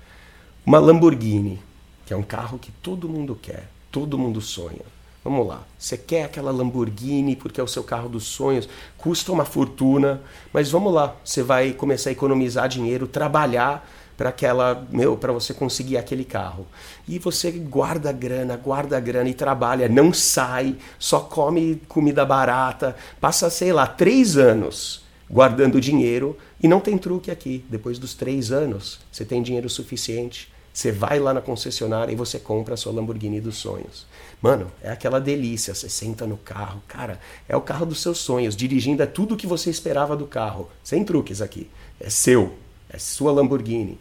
uma 0.65 0.79
Lamborghini, 0.79 1.61
que 2.07 2.13
é 2.13 2.17
um 2.17 2.23
carro 2.23 2.59
que 2.59 2.71
todo 2.83 3.09
mundo 3.09 3.39
quer, 3.41 3.69
todo 3.91 4.19
mundo 4.19 4.41
sonha. 4.41 4.94
Vamos 5.25 5.47
lá, 5.47 5.63
você 5.79 5.97
quer 5.97 6.25
aquela 6.25 6.53
Lamborghini 6.53 7.35
porque 7.35 7.59
é 7.59 7.65
o 7.65 7.67
seu 7.67 7.83
carro 7.83 8.11
dos 8.11 8.25
sonhos, 8.25 8.69
custa 8.99 9.33
uma 9.33 9.47
fortuna, 9.47 10.21
mas 10.53 10.71
vamos 10.71 10.93
lá, 10.93 11.17
você 11.25 11.43
vai 11.43 11.73
começar 11.73 12.11
a 12.11 12.13
economizar 12.13 12.69
dinheiro, 12.69 13.07
trabalhar 13.07 13.89
para 14.19 14.29
aquela, 14.29 14.87
meu, 14.91 15.17
para 15.17 15.33
você 15.33 15.55
conseguir 15.55 15.97
aquele 15.97 16.27
carro. 16.27 16.67
E 17.09 17.19
você 17.19 17.51
guarda 17.51 18.13
grana, 18.13 18.55
guarda 18.57 19.01
grana 19.01 19.31
e 19.31 19.35
trabalha, 19.35 19.89
não 19.89 20.13
sai, 20.13 20.77
só 20.99 21.21
come 21.21 21.81
comida 21.89 22.25
barata, 22.27 22.95
passa, 23.19 23.49
sei 23.49 23.73
lá, 23.73 23.87
três 23.87 24.37
anos 24.37 25.03
guardando 25.29 25.81
dinheiro 25.81 26.37
e 26.63 26.69
não 26.69 26.81
tem 26.81 26.99
truque 26.99 27.31
aqui. 27.31 27.65
Depois 27.71 27.99
dos 27.99 28.15
três 28.15 28.53
anos, 28.53 29.01
você 29.11 29.25
tem 29.25 29.43
dinheiro 29.43 29.71
suficiente. 29.71 30.53
Você 30.75 30.91
vai 30.91 31.21
lá 31.21 31.33
na 31.33 31.41
concessionária 31.41 32.13
e 32.13 32.17
você 32.17 32.37
compra 32.37 32.75
a 32.75 32.77
sua 32.77 32.93
Lamborghini 32.93 33.41
dos 33.41 33.59
sonhos. 33.59 34.05
Mano, 34.43 34.73
é 34.83 34.91
aquela 34.91 35.21
delícia. 35.21 35.73
Você 35.73 35.89
senta 35.89 36.27
no 36.27 36.37
carro, 36.37 36.83
cara, 36.89 37.21
é 37.49 37.57
o 37.57 37.61
carro 37.61 37.87
dos 37.87 38.03
seus 38.03 38.19
sonhos. 38.19 38.57
Dirigindo 38.57 39.01
é 39.01 39.07
tudo 39.07 39.35
o 39.35 39.37
que 39.37 39.47
você 39.47 39.71
esperava 39.71 40.17
do 40.17 40.27
carro. 40.27 40.69
Sem 40.83 41.05
truques 41.05 41.41
aqui. 41.41 41.71
É 42.01 42.11
seu. 42.11 42.55
É 42.91 42.99
sua 42.99 43.31
Lamborghini. 43.31 44.01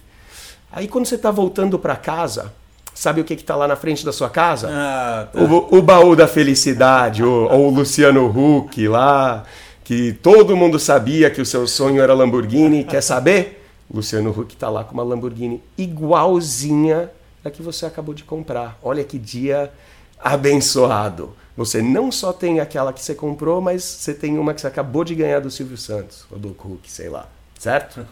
Aí 0.71 0.87
quando 0.87 1.05
você 1.05 1.13
está 1.13 1.29
voltando 1.29 1.77
para 1.77 1.95
casa, 1.95 2.51
sabe 2.91 3.21
o 3.21 3.23
que 3.23 3.35
está 3.35 3.55
lá 3.55 3.67
na 3.67 3.75
frente 3.75 4.03
da 4.03 4.11
sua 4.11 4.31
casa? 4.31 4.67
Ah, 4.71 5.27
tá. 5.31 5.39
o, 5.39 5.77
o, 5.77 5.81
baú 5.81 6.15
da 6.15 6.27
felicidade, 6.27 7.23
ou 7.23 7.67
o 7.67 7.69
Luciano 7.69 8.25
Huck 8.27 8.87
lá, 8.87 9.43
que 9.83 10.11
todo 10.11 10.57
mundo 10.57 10.79
sabia 10.79 11.29
que 11.29 11.39
o 11.39 11.45
seu 11.45 11.67
sonho 11.67 12.01
era 12.01 12.15
Lamborghini. 12.15 12.83
Quer 12.83 13.01
saber? 13.01 13.62
Luciano 13.93 14.31
Huck 14.31 14.53
está 14.53 14.69
lá 14.69 14.83
com 14.83 14.93
uma 14.93 15.03
Lamborghini 15.03 15.61
igualzinha 15.77 17.11
a 17.45 17.51
que 17.51 17.61
você 17.61 17.85
acabou 17.85 18.15
de 18.15 18.23
comprar. 18.23 18.79
Olha 18.81 19.03
que 19.03 19.19
dia 19.19 19.71
abençoado. 20.17 21.35
Você 21.55 21.81
não 21.81 22.11
só 22.11 22.33
tem 22.33 22.59
aquela 22.59 22.91
que 22.91 23.01
você 23.01 23.13
comprou, 23.13 23.61
mas 23.61 23.83
você 23.83 24.13
tem 24.13 24.39
uma 24.39 24.53
que 24.53 24.61
você 24.61 24.67
acabou 24.67 25.03
de 25.03 25.13
ganhar 25.13 25.39
do 25.39 25.51
Silvio 25.51 25.77
Santos, 25.77 26.25
ou 26.31 26.39
do 26.39 26.49
Huck, 26.49 26.89
sei 26.89 27.09
lá. 27.09 27.27
Certo? 27.59 28.05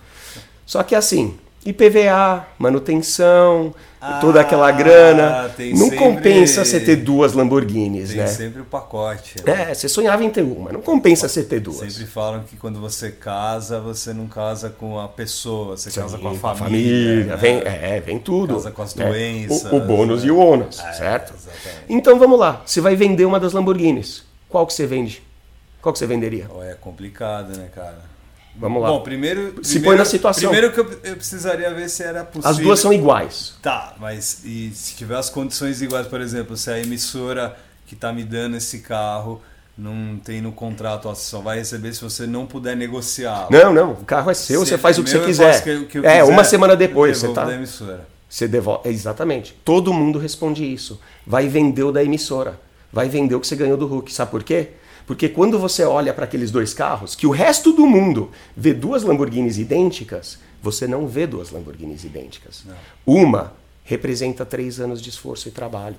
Só 0.65 0.83
que 0.83 0.93
assim, 0.93 1.39
IPVA, 1.63 2.47
manutenção, 2.57 3.73
ah, 4.01 4.17
toda 4.19 4.41
aquela 4.41 4.71
grana. 4.71 5.53
Não 5.75 5.89
sempre, 5.89 5.97
compensa 5.97 6.65
você 6.65 6.79
ter 6.79 6.95
duas 6.95 7.33
Lamborghinis, 7.33 8.09
tem 8.09 8.17
né? 8.17 8.27
sempre 8.27 8.61
o 8.61 8.65
pacote. 8.65 9.35
Né? 9.45 9.69
É, 9.69 9.73
você 9.73 9.87
sonhava 9.87 10.23
em 10.23 10.29
ter 10.31 10.41
uma, 10.41 10.71
não 10.71 10.81
compensa 10.81 11.27
você 11.27 11.43
ter 11.43 11.59
duas. 11.59 11.93
Sempre 11.93 12.11
falam 12.11 12.41
que 12.43 12.57
quando 12.57 12.79
você 12.79 13.11
casa, 13.11 13.79
você 13.79 14.11
não 14.11 14.27
casa 14.27 14.71
com 14.71 14.99
a 14.99 15.07
pessoa, 15.07 15.77
você 15.77 15.91
Sim, 15.91 16.01
casa 16.01 16.17
com 16.17 16.29
a 16.29 16.33
família. 16.33 16.55
família 16.55 17.25
né? 17.25 17.35
vem, 17.35 17.61
é, 17.63 17.99
vem 17.99 18.17
tudo. 18.17 18.55
Casa 18.55 18.71
com 18.71 18.81
as 18.81 18.97
é, 18.97 19.07
doenças. 19.07 19.71
O, 19.71 19.75
o 19.75 19.79
bônus 19.81 20.23
e 20.23 20.31
o 20.31 20.37
ônus, 20.37 20.79
é, 20.79 20.93
certo? 20.93 21.33
Exatamente. 21.35 21.85
Então 21.87 22.17
vamos 22.17 22.39
lá, 22.39 22.63
você 22.65 22.81
vai 22.81 22.95
vender 22.95 23.25
uma 23.25 23.39
das 23.39 23.53
Lamborghinis. 23.53 24.23
Qual 24.49 24.65
que 24.65 24.73
você 24.73 24.87
vende? 24.87 25.21
Qual 25.79 25.93
que 25.93 25.99
você 25.99 26.07
venderia? 26.07 26.47
Oh, 26.49 26.63
é 26.63 26.73
complicado, 26.73 27.55
né, 27.55 27.69
cara? 27.73 28.10
Vamos 28.55 28.81
lá. 28.81 28.89
Bom, 28.89 29.01
primeiro. 29.01 29.55
Se 29.63 29.73
primeiro, 29.73 29.83
põe 29.83 29.97
na 29.97 30.05
situação. 30.05 30.49
Primeiro 30.49 30.73
que 30.73 30.79
eu, 30.79 30.99
eu, 31.03 31.15
precisaria 31.15 31.73
ver 31.73 31.89
se 31.89 32.03
era 32.03 32.23
possível. 32.23 32.49
As 32.49 32.57
duas 32.57 32.79
são 32.79 32.91
iguais. 32.91 33.53
Tá, 33.61 33.95
mas 33.99 34.41
e 34.43 34.71
se 34.73 34.95
tiver 34.95 35.15
as 35.15 35.29
condições 35.29 35.81
iguais, 35.81 36.07
por 36.07 36.21
exemplo, 36.21 36.57
se 36.57 36.69
a 36.69 36.79
emissora 36.79 37.57
que 37.85 37.95
está 37.95 38.11
me 38.11 38.23
dando 38.23 38.57
esse 38.57 38.79
carro 38.79 39.41
não 39.77 40.19
tem 40.23 40.41
no 40.41 40.51
contrato, 40.51 41.07
ó, 41.07 41.15
só 41.15 41.39
vai 41.39 41.57
receber 41.59 41.93
se 41.93 42.01
você 42.01 42.27
não 42.27 42.45
puder 42.45 42.75
negociar. 42.75 43.47
Não, 43.49 43.73
não, 43.73 43.91
o 43.93 44.05
carro 44.05 44.29
é 44.29 44.33
seu, 44.33 44.65
você 44.65 44.77
faz 44.77 44.97
o 44.97 45.03
que 45.03 45.09
você 45.09 45.19
quiser. 45.19 45.63
Que, 45.63 45.85
que 45.85 45.97
é, 45.99 46.01
quiser, 46.01 46.23
uma 46.23 46.43
semana 46.43 46.75
depois 46.75 47.17
você 47.17 47.33
tá. 47.33 47.45
Da 47.45 47.55
emissora. 47.55 48.05
Você 48.29 48.47
devolve, 48.47 48.87
exatamente. 48.87 49.53
Todo 49.65 49.91
mundo 49.91 50.17
responde 50.17 50.63
isso. 50.63 51.01
Vai 51.27 51.49
vender 51.49 51.83
o 51.83 51.91
da 51.91 52.01
emissora. 52.01 52.57
Vai 52.91 53.09
vender 53.09 53.35
o 53.35 53.41
que 53.41 53.47
você 53.47 53.57
ganhou 53.57 53.75
do 53.75 53.85
Hulk. 53.87 54.13
Sabe 54.13 54.31
por 54.31 54.41
quê? 54.41 54.69
Porque 55.05 55.29
quando 55.29 55.59
você 55.59 55.83
olha 55.83 56.13
para 56.13 56.25
aqueles 56.25 56.51
dois 56.51 56.73
carros, 56.73 57.15
que 57.15 57.27
o 57.27 57.31
resto 57.31 57.73
do 57.73 57.85
mundo 57.85 58.31
vê 58.55 58.73
duas 58.73 59.03
Lamborghinis 59.03 59.57
idênticas, 59.57 60.39
você 60.61 60.87
não 60.87 61.07
vê 61.07 61.25
duas 61.25 61.51
Lamborghinis 61.51 62.03
idênticas. 62.03 62.63
Não. 62.65 62.75
Uma 63.05 63.53
representa 63.83 64.45
três 64.45 64.79
anos 64.79 65.01
de 65.01 65.09
esforço 65.09 65.47
e 65.47 65.51
trabalho. 65.51 65.97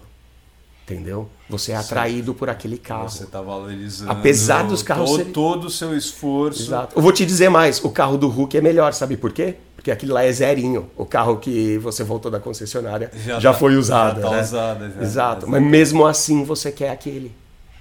Entendeu? 0.84 1.28
Você 1.48 1.72
é 1.72 1.76
atraído 1.76 2.34
por 2.34 2.50
aquele 2.50 2.76
carro. 2.76 3.08
Você 3.08 3.22
está 3.22 3.40
valorizando. 3.40 4.10
Apesar 4.10 4.64
dos 4.64 4.82
carros. 4.82 5.10
Todo, 5.10 5.24
todo 5.26 5.64
o 5.66 5.70
seu 5.70 5.96
esforço. 5.96 6.62
Exato. 6.62 6.96
Eu 6.96 7.02
vou 7.02 7.12
te 7.12 7.24
dizer 7.24 7.48
mais: 7.48 7.82
o 7.84 7.90
carro 7.90 8.18
do 8.18 8.28
Hulk 8.28 8.56
é 8.56 8.60
melhor, 8.60 8.92
sabe 8.92 9.16
por 9.16 9.32
quê? 9.32 9.54
Porque 9.76 9.92
aquele 9.92 10.12
lá 10.12 10.24
é 10.24 10.32
zerinho. 10.32 10.90
O 10.96 11.06
carro 11.06 11.36
que 11.36 11.78
você 11.78 12.02
voltou 12.02 12.30
da 12.30 12.40
concessionária 12.40 13.12
já, 13.14 13.38
já 13.38 13.52
tá, 13.52 13.58
foi 13.58 13.76
usado. 13.76 14.20
Já 14.20 14.28
tá 14.28 14.34
né? 14.34 14.42
usado, 14.42 14.92
já. 14.92 15.02
Exato. 15.02 15.48
Mas 15.48 15.62
mesmo 15.62 16.04
assim 16.04 16.42
você 16.42 16.72
quer 16.72 16.90
aquele. 16.90 17.32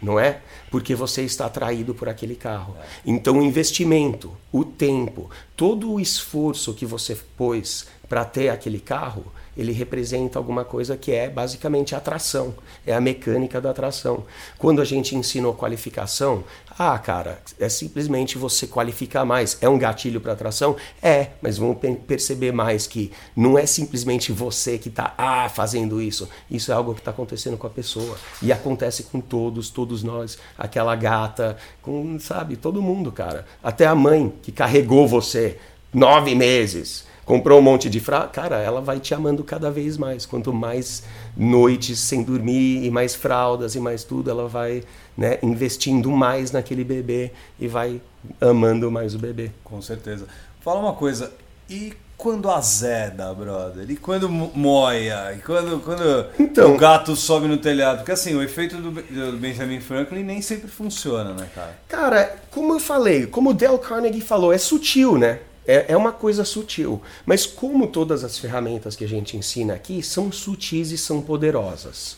Não 0.02 0.20
é? 0.20 0.42
Porque 0.70 0.96
você 0.96 1.22
está 1.24 1.46
atraído 1.46 1.94
por 1.94 2.10
aquele 2.10 2.36
carro. 2.36 2.76
Então, 3.06 3.40
o 3.40 3.44
investimento, 3.44 4.36
o 4.52 4.66
tempo, 4.66 5.30
todo 5.56 5.92
o 5.92 6.00
esforço 6.00 6.74
que 6.74 6.86
você 6.86 7.16
pôs 7.38 7.88
para 8.10 8.26
ter 8.26 8.50
aquele 8.50 8.80
carro, 8.80 9.26
ele 9.56 9.72
representa 9.72 10.40
alguma 10.40 10.64
coisa 10.64 10.96
que 10.96 11.12
é 11.12 11.30
basicamente 11.30 11.96
atração, 11.96 12.54
é 12.86 12.94
a 12.94 13.02
mecânica 13.02 13.60
da 13.60 13.72
atração. 13.72 14.24
Quando 14.58 14.82
a 14.82 14.86
gente 14.86 15.16
ensinou 15.16 15.54
qualificação, 15.54 16.44
ah, 16.80 16.98
cara, 16.98 17.40
é 17.60 17.70
simplesmente 17.70 18.38
você 18.38 18.66
qualificar 18.66 19.26
mais. 19.26 19.58
É 19.62 19.68
um 19.68 19.78
gatilho 19.78 20.22
para 20.22 20.34
atração? 20.34 20.76
É, 21.02 21.28
mas 21.42 21.58
vamos 21.58 21.78
perceber 22.08 22.52
mais 22.52 22.88
que 22.88 23.12
não 23.36 23.58
é 23.58 23.66
simplesmente 23.66 24.32
você 24.32 24.78
que 24.78 24.90
está 24.90 25.14
ah, 25.18 25.50
fazendo 25.50 26.02
isso. 26.02 26.30
Isso 26.50 26.72
é 26.72 26.76
algo 26.76 26.94
que 26.94 27.02
está 27.02 27.12
acontecendo 27.12 27.58
com 27.58 27.68
a 27.68 27.70
pessoa. 27.70 28.18
E 28.42 28.52
acontece 28.52 29.04
com 29.04 29.20
todos, 29.20 29.70
todos 29.70 30.02
nós. 30.02 30.38
Aquela 30.58 30.96
gata, 30.96 31.58
com, 31.82 32.18
sabe, 32.20 32.56
todo 32.56 32.82
mundo, 32.82 33.12
cara. 33.12 33.46
Até 33.62 33.86
a 33.86 33.94
mãe 33.94 34.34
que 34.42 34.52
carregou 34.52 35.08
você 35.08 35.58
nove 35.94 36.34
meses 36.34 37.11
comprou 37.32 37.60
um 37.60 37.62
monte 37.62 37.89
de 37.89 38.02
fralda, 38.02 38.28
cara, 38.28 38.58
ela 38.58 38.82
vai 38.82 39.00
te 39.00 39.13
amando 39.13 39.41
cada 39.41 39.72
vez 39.72 39.96
mais. 39.96 40.26
Quanto 40.26 40.52
mais 40.52 41.02
noites 41.38 41.98
sem 41.98 42.24
dormir 42.24 42.84
e 42.84 42.91
mais 42.91 43.15
fraldas 43.15 43.74
e 43.74 43.80
mais 43.80 44.04
tudo, 44.04 44.30
ela 44.30 44.50
vai 44.50 44.84
né, 45.17 45.39
investindo 45.41 46.12
mais 46.12 46.52
naquele 46.52 46.84
bebê 46.84 47.32
e 47.58 47.70
vai 47.70 48.02
amando 48.41 48.91
mais 48.91 49.15
o 49.15 49.17
bebê. 49.17 49.50
Com 49.63 49.82
certeza. 49.82 50.28
Fala 50.60 50.82
uma 50.82 50.91
coisa, 50.91 51.32
e 51.70 51.94
quando 52.17 52.52
azeda, 52.52 53.34
brother? 53.34 53.89
E 53.89 53.96
quando 53.96 54.28
moia? 54.28 55.34
E 55.34 55.38
quando, 55.39 55.80
quando 55.80 56.26
então, 56.38 56.76
o 56.76 56.78
gato 56.78 57.15
sobe 57.15 57.48
no 57.48 57.56
telhado? 57.56 58.00
Porque 58.00 58.12
assim, 58.12 58.36
o 58.36 58.44
efeito 58.44 58.76
do, 58.76 58.91
do, 58.91 59.38
Benjamin 59.38 59.80
Franklin 59.80 60.24
nem 60.24 60.41
sempre 60.41 60.70
funciona, 60.70 61.34
né, 61.34 61.48
cara? 61.56 61.80
Cara, 61.88 62.36
como 62.52 62.74
eu 62.74 62.80
falei, 62.82 63.26
como 63.26 63.52
o 63.52 63.54
Dale 63.54 63.78
Carnegie 63.78 64.20
falou, 64.20 64.52
é 64.52 64.58
sutil, 64.58 65.17
né? 65.17 65.39
É, 65.67 65.93
é 65.93 65.97
uma 65.97 66.12
coisa 66.12 66.43
sutil. 66.43 67.02
Mas 67.26 67.45
como 67.45 67.88
todas 67.88 68.24
as 68.24 68.38
ferramentas 68.38 68.95
que 68.95 69.04
a 69.04 69.08
gente 69.08 69.38
ensina 69.38 69.74
aqui 69.74 70.02
são 70.02 70.32
sutis 70.32 70.91
e 70.91 70.97
são 70.97 71.21
poderosas. 71.21 72.17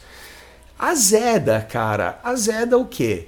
Azeda, 0.77 1.61
cara, 1.61 2.19
azeda 2.23 2.77
o 2.77 2.85
quê? 2.85 3.27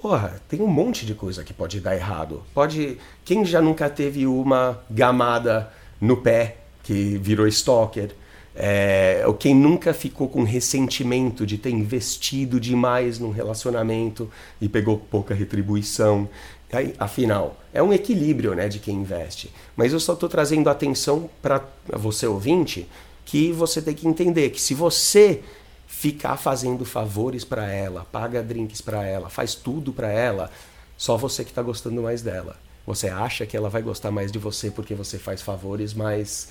Porra, 0.00 0.40
tem 0.48 0.60
um 0.60 0.66
monte 0.66 1.06
de 1.06 1.14
coisa 1.14 1.44
que 1.44 1.52
pode 1.52 1.80
dar 1.80 1.94
errado. 1.94 2.42
Pode. 2.52 2.98
Quem 3.24 3.44
já 3.44 3.60
nunca 3.60 3.88
teve 3.88 4.26
uma 4.26 4.80
gamada 4.90 5.70
no 6.00 6.16
pé 6.16 6.56
que 6.82 7.18
virou 7.18 7.46
stalker? 7.46 8.14
É, 8.58 9.22
quem 9.38 9.54
nunca 9.54 9.92
ficou 9.92 10.28
com 10.28 10.42
ressentimento 10.42 11.46
de 11.46 11.58
ter 11.58 11.68
investido 11.68 12.58
demais 12.58 13.18
num 13.18 13.30
relacionamento 13.30 14.30
e 14.58 14.66
pegou 14.66 14.96
pouca 14.96 15.34
retribuição. 15.34 16.26
Aí, 16.72 16.94
afinal, 16.98 17.56
é 17.72 17.82
um 17.82 17.92
equilíbrio 17.92 18.54
né, 18.54 18.68
de 18.68 18.78
quem 18.78 18.96
investe. 18.96 19.52
Mas 19.76 19.92
eu 19.92 20.00
só 20.00 20.14
estou 20.14 20.28
trazendo 20.28 20.68
atenção 20.68 21.30
para 21.40 21.62
você 21.92 22.26
ouvinte 22.26 22.88
que 23.24 23.52
você 23.52 23.80
tem 23.80 23.94
que 23.94 24.06
entender 24.06 24.50
que 24.50 24.60
se 24.60 24.74
você 24.74 25.42
ficar 25.86 26.36
fazendo 26.36 26.84
favores 26.84 27.44
para 27.44 27.70
ela, 27.72 28.06
paga 28.10 28.42
drinks 28.42 28.80
para 28.80 29.04
ela, 29.04 29.30
faz 29.30 29.54
tudo 29.54 29.92
para 29.92 30.10
ela, 30.10 30.50
só 30.96 31.16
você 31.16 31.44
que 31.44 31.50
está 31.50 31.62
gostando 31.62 32.02
mais 32.02 32.22
dela. 32.22 32.56
Você 32.86 33.08
acha 33.08 33.46
que 33.46 33.56
ela 33.56 33.68
vai 33.68 33.82
gostar 33.82 34.10
mais 34.10 34.30
de 34.30 34.38
você 34.38 34.70
porque 34.70 34.94
você 34.94 35.18
faz 35.18 35.42
favores, 35.42 35.92
mas 35.92 36.48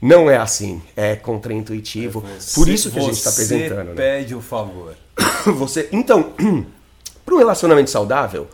não 0.00 0.30
é 0.30 0.36
assim. 0.36 0.82
É 0.96 1.14
contraintuitivo. 1.14 2.24
É 2.26 2.54
Por 2.54 2.68
isso 2.68 2.90
que 2.90 2.98
a 2.98 3.02
gente 3.02 3.14
está 3.14 3.30
apresentando. 3.30 3.76
Você 3.76 3.84
né? 3.84 3.94
pede 3.94 4.34
o 4.34 4.40
favor. 4.40 4.96
você, 5.56 5.88
então, 5.92 6.32
para 7.24 7.34
um 7.34 7.38
relacionamento 7.38 7.90
saudável 7.90 8.48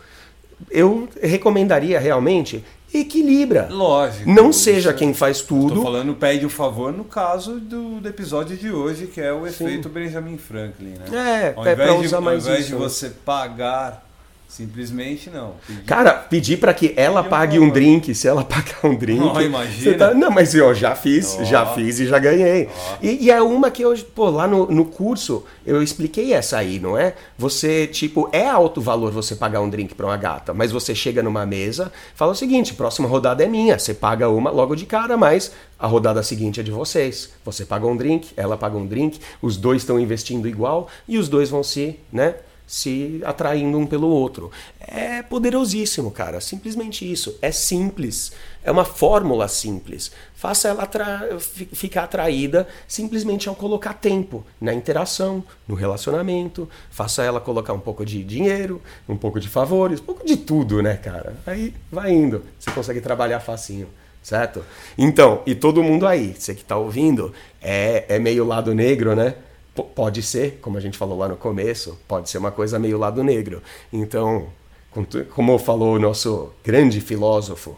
eu 0.69 1.07
recomendaria 1.21 1.99
realmente 1.99 2.63
equilibra. 2.93 3.67
Lógico. 3.71 4.29
Não 4.29 4.51
seja 4.51 4.93
quem 4.93 5.13
faz 5.13 5.41
tudo. 5.41 5.69
Estou 5.69 5.83
falando 5.83 6.13
pede 6.13 6.45
o 6.45 6.49
favor 6.49 6.91
no 6.91 7.05
caso 7.05 7.59
do, 7.59 8.01
do, 8.01 8.07
episódio 8.07 8.57
de 8.57 8.71
hoje, 8.71 9.07
que 9.07 9.21
é 9.21 9.31
o 9.31 9.47
efeito 9.47 9.87
Sim. 9.87 9.93
Benjamin 9.93 10.37
Franklin, 10.37 10.95
né? 10.99 11.05
É, 11.11 11.53
ao 11.55 11.65
é 11.65 11.75
para 11.75 11.95
usar 11.95 12.21
mais 12.21 12.45
Ao 12.45 12.51
invés 12.51 12.65
isso. 12.65 12.75
de 12.75 12.81
você 12.81 13.09
pagar 13.09 14.10
Simplesmente 14.51 15.29
não. 15.29 15.53
Pedir... 15.65 15.83
Cara, 15.83 16.11
pedir 16.11 16.57
para 16.57 16.73
que 16.73 16.93
ela 16.97 17.23
pague 17.23 17.57
um 17.57 17.69
drink, 17.69 18.13
se 18.13 18.27
ela 18.27 18.43
pagar 18.43 18.79
um 18.83 18.93
drink. 18.93 19.23
Oh, 19.23 19.39
imagina. 19.39 19.97
Tá... 19.97 20.13
Não, 20.13 20.29
mas 20.29 20.53
eu 20.53 20.75
já 20.75 20.93
fiz, 20.93 21.37
oh. 21.39 21.45
já 21.45 21.65
fiz 21.67 22.01
e 22.01 22.05
já 22.05 22.19
ganhei. 22.19 22.67
Oh. 22.67 22.97
E, 23.01 23.23
e, 23.23 23.31
é 23.31 23.41
uma 23.41 23.71
que 23.71 23.81
eu, 23.81 23.97
pô, 24.13 24.29
lá 24.29 24.49
no, 24.49 24.69
no 24.69 24.83
curso 24.83 25.45
eu 25.65 25.81
expliquei 25.81 26.33
essa 26.33 26.57
aí, 26.57 26.81
não 26.81 26.97
é? 26.97 27.13
Você, 27.37 27.87
tipo, 27.87 28.27
é 28.33 28.45
alto 28.45 28.81
valor 28.81 29.13
você 29.13 29.37
pagar 29.37 29.61
um 29.61 29.69
drink 29.69 29.95
para 29.95 30.05
uma 30.05 30.17
gata, 30.17 30.53
mas 30.53 30.69
você 30.69 30.93
chega 30.93 31.23
numa 31.23 31.45
mesa, 31.45 31.89
fala 32.13 32.33
o 32.33 32.35
seguinte: 32.35 32.73
próxima 32.73 33.07
rodada 33.07 33.45
é 33.45 33.47
minha, 33.47 33.79
você 33.79 33.93
paga 33.93 34.27
uma 34.27 34.51
logo 34.51 34.75
de 34.75 34.85
cara, 34.85 35.15
mas 35.15 35.53
a 35.79 35.87
rodada 35.87 36.21
seguinte 36.23 36.59
é 36.59 36.63
de 36.63 36.71
vocês. 36.71 37.29
Você 37.45 37.63
paga 37.63 37.87
um 37.87 37.95
drink, 37.95 38.33
ela 38.35 38.57
paga 38.57 38.75
um 38.77 38.85
drink, 38.85 39.17
os 39.41 39.55
dois 39.55 39.83
estão 39.83 39.97
investindo 39.97 40.45
igual 40.45 40.89
e 41.07 41.17
os 41.17 41.29
dois 41.29 41.49
vão 41.49 41.63
se, 41.63 41.97
né? 42.11 42.35
Se 42.71 43.19
atraindo 43.25 43.77
um 43.77 43.85
pelo 43.85 44.07
outro. 44.07 44.49
É 44.79 45.21
poderosíssimo, 45.21 46.09
cara. 46.09 46.39
Simplesmente 46.39 47.09
isso. 47.09 47.37
É 47.41 47.51
simples. 47.51 48.31
É 48.63 48.71
uma 48.71 48.85
fórmula 48.85 49.49
simples. 49.49 50.09
Faça 50.33 50.69
ela 50.69 50.83
atra 50.83 51.37
ficar 51.73 52.03
atraída 52.03 52.65
simplesmente 52.87 53.49
ao 53.49 53.55
colocar 53.55 53.95
tempo 53.95 54.45
na 54.59 54.73
interação, 54.73 55.43
no 55.67 55.75
relacionamento. 55.75 56.69
Faça 56.89 57.23
ela 57.23 57.41
colocar 57.41 57.73
um 57.73 57.79
pouco 57.79 58.05
de 58.05 58.23
dinheiro, 58.23 58.81
um 59.07 59.17
pouco 59.17 59.37
de 59.37 59.49
favores, 59.49 59.99
um 59.99 60.05
pouco 60.05 60.25
de 60.25 60.37
tudo, 60.37 60.81
né, 60.81 60.95
cara? 60.95 61.35
Aí 61.45 61.73
vai 61.91 62.13
indo. 62.13 62.41
Você 62.57 62.71
consegue 62.71 63.01
trabalhar 63.01 63.41
facinho 63.41 63.89
certo? 64.23 64.63
Então, 64.95 65.41
e 65.47 65.55
todo 65.55 65.81
mundo 65.81 66.05
aí, 66.05 66.35
você 66.37 66.53
que 66.53 66.61
está 66.61 66.77
ouvindo, 66.77 67.33
é, 67.59 68.05
é 68.07 68.19
meio 68.19 68.45
lado 68.45 68.71
negro, 68.75 69.15
né? 69.15 69.33
Pode 69.73 70.21
ser, 70.21 70.59
como 70.61 70.77
a 70.77 70.81
gente 70.81 70.97
falou 70.97 71.17
lá 71.17 71.27
no 71.27 71.37
começo, 71.37 71.97
pode 72.07 72.29
ser 72.29 72.37
uma 72.37 72.51
coisa 72.51 72.77
meio 72.77 72.97
lado 72.97 73.23
negro. 73.23 73.61
Então, 73.91 74.47
como 75.33 75.57
falou 75.57 75.95
o 75.95 75.99
nosso 75.99 76.51
grande 76.63 76.99
filósofo, 76.99 77.77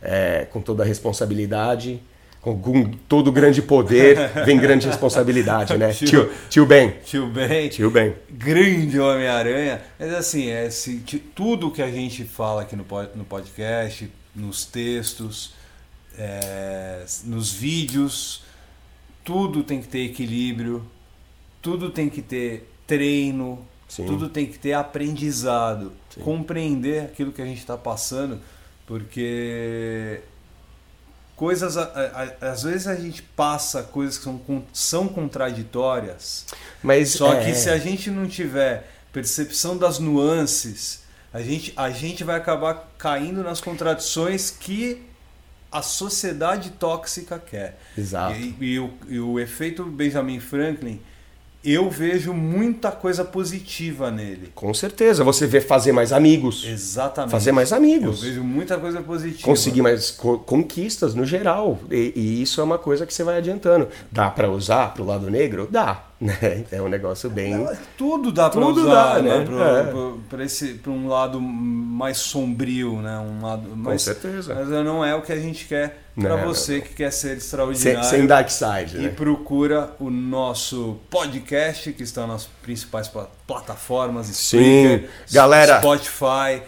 é, 0.00 0.46
com 0.50 0.60
toda 0.60 0.82
a 0.82 0.86
responsabilidade, 0.86 2.00
com 2.40 2.90
todo 3.08 3.32
grande 3.32 3.60
poder 3.60 4.30
vem 4.44 4.56
grande 4.56 4.86
responsabilidade, 4.88 5.76
né? 5.76 5.92
tio, 5.92 6.06
tio, 6.06 6.32
tio 6.48 6.66
Ben. 6.66 6.94
Tio 7.04 7.26
Ben. 7.26 7.68
Tio 7.68 7.90
Ben. 7.90 8.14
Grande 8.30 9.00
Homem-Aranha. 9.00 9.82
Mas 9.98 10.14
assim, 10.14 10.48
é, 10.48 10.70
se, 10.70 10.98
tudo 11.34 11.72
que 11.72 11.82
a 11.82 11.90
gente 11.90 12.24
fala 12.24 12.62
aqui 12.62 12.76
no, 12.76 12.86
no 13.16 13.24
podcast, 13.24 14.08
nos 14.34 14.64
textos, 14.64 15.54
é, 16.16 17.04
nos 17.24 17.52
vídeos, 17.52 18.44
tudo 19.24 19.64
tem 19.64 19.80
que 19.80 19.88
ter 19.88 20.04
equilíbrio, 20.04 20.84
tudo 21.66 21.90
tem 21.90 22.08
que 22.08 22.22
ter 22.22 22.72
treino, 22.86 23.58
Sim. 23.88 24.06
tudo 24.06 24.28
tem 24.28 24.46
que 24.46 24.56
ter 24.56 24.72
aprendizado, 24.72 25.92
Sim. 26.14 26.20
compreender 26.20 27.06
aquilo 27.06 27.32
que 27.32 27.42
a 27.42 27.44
gente 27.44 27.58
está 27.58 27.76
passando, 27.76 28.40
porque 28.86 30.20
coisas 31.34 31.76
às 31.76 32.62
vezes 32.62 32.86
a 32.86 32.94
gente 32.94 33.20
passa 33.20 33.82
coisas 33.82 34.16
que 34.16 34.22
são, 34.22 34.40
são 34.72 35.08
contraditórias 35.08 36.46
mas 36.82 37.10
só 37.10 37.34
é... 37.34 37.44
que 37.44 37.54
se 37.54 37.68
a 37.68 37.76
gente 37.76 38.10
não 38.10 38.26
tiver 38.26 38.90
percepção 39.12 39.76
das 39.76 39.98
nuances 39.98 41.02
a 41.34 41.42
gente 41.42 41.74
a 41.76 41.90
gente 41.90 42.24
vai 42.24 42.36
acabar 42.36 42.90
caindo 42.96 43.42
nas 43.42 43.60
contradições 43.60 44.50
que 44.50 45.02
a 45.70 45.82
sociedade 45.82 46.70
tóxica 46.70 47.38
quer 47.38 47.78
exato 47.98 48.38
e, 48.38 48.56
e, 48.58 48.78
o, 48.78 48.90
e 49.06 49.20
o 49.20 49.38
efeito 49.38 49.84
Benjamin 49.84 50.40
Franklin 50.40 51.02
eu 51.72 51.90
vejo 51.90 52.32
muita 52.32 52.92
coisa 52.92 53.24
positiva 53.24 54.10
nele. 54.10 54.52
Com 54.54 54.72
certeza. 54.72 55.24
Você 55.24 55.46
vê 55.46 55.60
fazer 55.60 55.92
mais 55.92 56.12
amigos. 56.12 56.64
Exatamente. 56.64 57.30
Fazer 57.32 57.52
mais 57.52 57.72
amigos. 57.72 58.22
Eu 58.22 58.28
vejo 58.28 58.44
muita 58.44 58.78
coisa 58.78 59.00
positiva. 59.02 59.42
Conseguir 59.42 59.82
mais 59.82 60.10
co 60.10 60.38
conquistas 60.38 61.14
no 61.14 61.24
geral. 61.24 61.78
E, 61.90 62.12
e, 62.14 62.42
isso 62.42 62.60
é 62.60 62.64
uma 62.64 62.78
coisa 62.78 63.04
que 63.04 63.12
você 63.12 63.24
vai 63.24 63.38
adiantando. 63.38 63.88
Dá 64.12 64.30
para 64.30 64.50
usar 64.50 64.94
pro 64.94 65.04
lado 65.04 65.30
negro? 65.30 65.68
Dá. 65.70 66.04
Né? 66.20 66.64
É 66.72 66.80
um 66.80 66.88
negócio 66.88 67.28
bem. 67.28 67.66
Tudo 67.96 68.32
dá 68.32 68.48
para 68.48 68.66
usar, 68.66 69.16
dá, 69.16 69.22
né? 69.22 69.44
Para 70.28 70.44
é. 70.44 70.88
um 70.88 71.08
lado 71.08 71.38
mais 71.38 72.16
sombrio, 72.16 73.02
né? 73.02 73.18
Um 73.18 73.44
lado 73.44 73.68
Com 73.68 73.98
certeza. 73.98 74.54
Mas 74.54 74.68
não 74.68 75.04
é 75.04 75.14
o 75.14 75.20
que 75.20 75.32
a 75.32 75.38
gente 75.38 75.66
quer 75.66 76.06
para 76.18 76.36
você 76.36 76.80
que 76.80 76.94
quer 76.94 77.12
ser 77.12 77.36
extraordinário. 77.36 78.02
Sem, 78.02 78.20
sem 78.20 78.26
dark 78.26 78.48
side, 78.48 78.96
E 78.96 79.02
né? 79.02 79.08
procura 79.10 79.94
o 80.00 80.08
nosso 80.08 80.98
podcast, 81.10 81.92
que 81.92 82.02
está 82.02 82.26
nas 82.26 82.46
principais 82.62 83.10
plataformas: 83.46 84.26
Sim, 84.28 85.04
galera. 85.30 85.78
Spotify, 85.80 86.62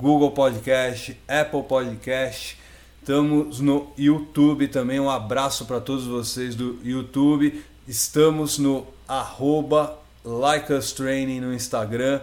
Google 0.00 0.30
Podcast, 0.30 1.20
Apple 1.28 1.62
Podcast. 1.64 2.58
Estamos 3.00 3.60
no 3.60 3.92
YouTube 3.98 4.66
também. 4.68 4.98
Um 4.98 5.10
abraço 5.10 5.66
para 5.66 5.78
todos 5.78 6.06
vocês 6.06 6.54
do 6.54 6.78
YouTube. 6.82 7.62
Estamos 7.86 8.58
no 8.58 8.93
arroba 9.08 9.98
Like 10.24 10.72
Us 10.72 10.92
Training 10.92 11.40
no 11.40 11.52
Instagram. 11.52 12.20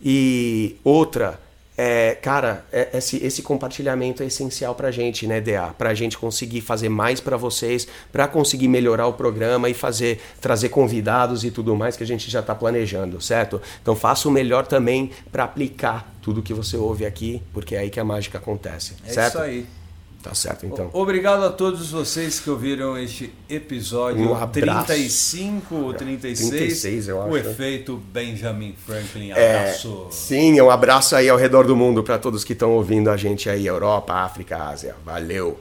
E 0.05 0.77
outra, 0.83 1.39
é, 1.77 2.15
cara, 2.21 2.65
é, 2.71 2.91
esse, 2.95 3.17
esse 3.25 3.43
compartilhamento 3.43 4.23
é 4.23 4.27
essencial 4.27 4.75
pra 4.75 4.91
gente, 4.91 5.27
né, 5.27 5.41
DA? 5.41 5.75
Pra 5.77 5.95
gente 5.95 6.19
conseguir 6.19 6.61
fazer 6.61 6.89
mais 6.89 7.21
para 7.21 7.37
vocês, 7.37 7.89
pra 8.13 8.29
conseguir 8.29 8.69
melhorar 8.69 9.07
o 9.07 9.15
programa 9.15 9.69
e 9.71 9.75
fazer, 9.75 10.21
trazer 10.41 10.69
convidados 10.69 11.45
e 11.45 11.51
tudo 11.51 11.75
mais 11.75 11.97
que 11.97 12.03
a 12.03 12.07
gente 12.07 12.31
já 12.31 12.43
tá 12.43 12.55
planejando, 12.55 13.21
certo? 13.21 13.61
Então 13.81 13.97
faça 13.97 14.29
o 14.29 14.31
melhor 14.31 14.67
também 14.67 15.11
para 15.31 15.45
aplicar 15.45 16.13
tudo 16.21 16.43
que 16.43 16.53
você 16.53 16.77
ouve 16.77 17.07
aqui, 17.07 17.43
porque 17.53 17.75
é 17.75 17.79
aí 17.79 17.91
que 17.91 17.99
a 17.99 18.05
mágica 18.05 18.39
acontece, 18.39 18.95
é 19.07 19.13
certo? 19.13 19.39
É 19.39 19.41
isso 19.41 19.51
aí. 19.51 19.82
Tá 20.23 20.35
certo, 20.35 20.65
então. 20.65 20.89
Obrigado 20.93 21.45
a 21.45 21.51
todos 21.51 21.91
vocês 21.91 22.39
que 22.39 22.49
ouviram 22.49 22.97
este 22.97 23.35
episódio 23.49 24.31
um 24.31 24.35
abraço. 24.37 24.87
35 24.87 25.75
ou 25.75 25.93
36. 25.93 26.51
36, 26.51 27.09
eu 27.09 27.21
acho. 27.21 27.33
O 27.33 27.37
efeito 27.37 27.97
Benjamin 27.97 28.73
Franklin. 28.87 29.33
Abraço. 29.33 30.07
É, 30.09 30.13
sim, 30.13 30.61
um 30.61 30.71
abraço 30.71 31.17
aí 31.17 31.29
ao 31.29 31.37
redor 31.37 31.67
do 31.67 31.75
mundo 31.75 32.05
para 32.05 32.21
todos 32.21 32.45
que 32.45 32.53
estão 32.53 32.71
ouvindo 32.71 33.11
a 33.11 33.17
gente 33.17 33.51
aí, 33.51 33.67
Europa, 33.67 34.15
África, 34.15 34.63
Ásia. 34.63 34.95
Valeu. 35.05 35.59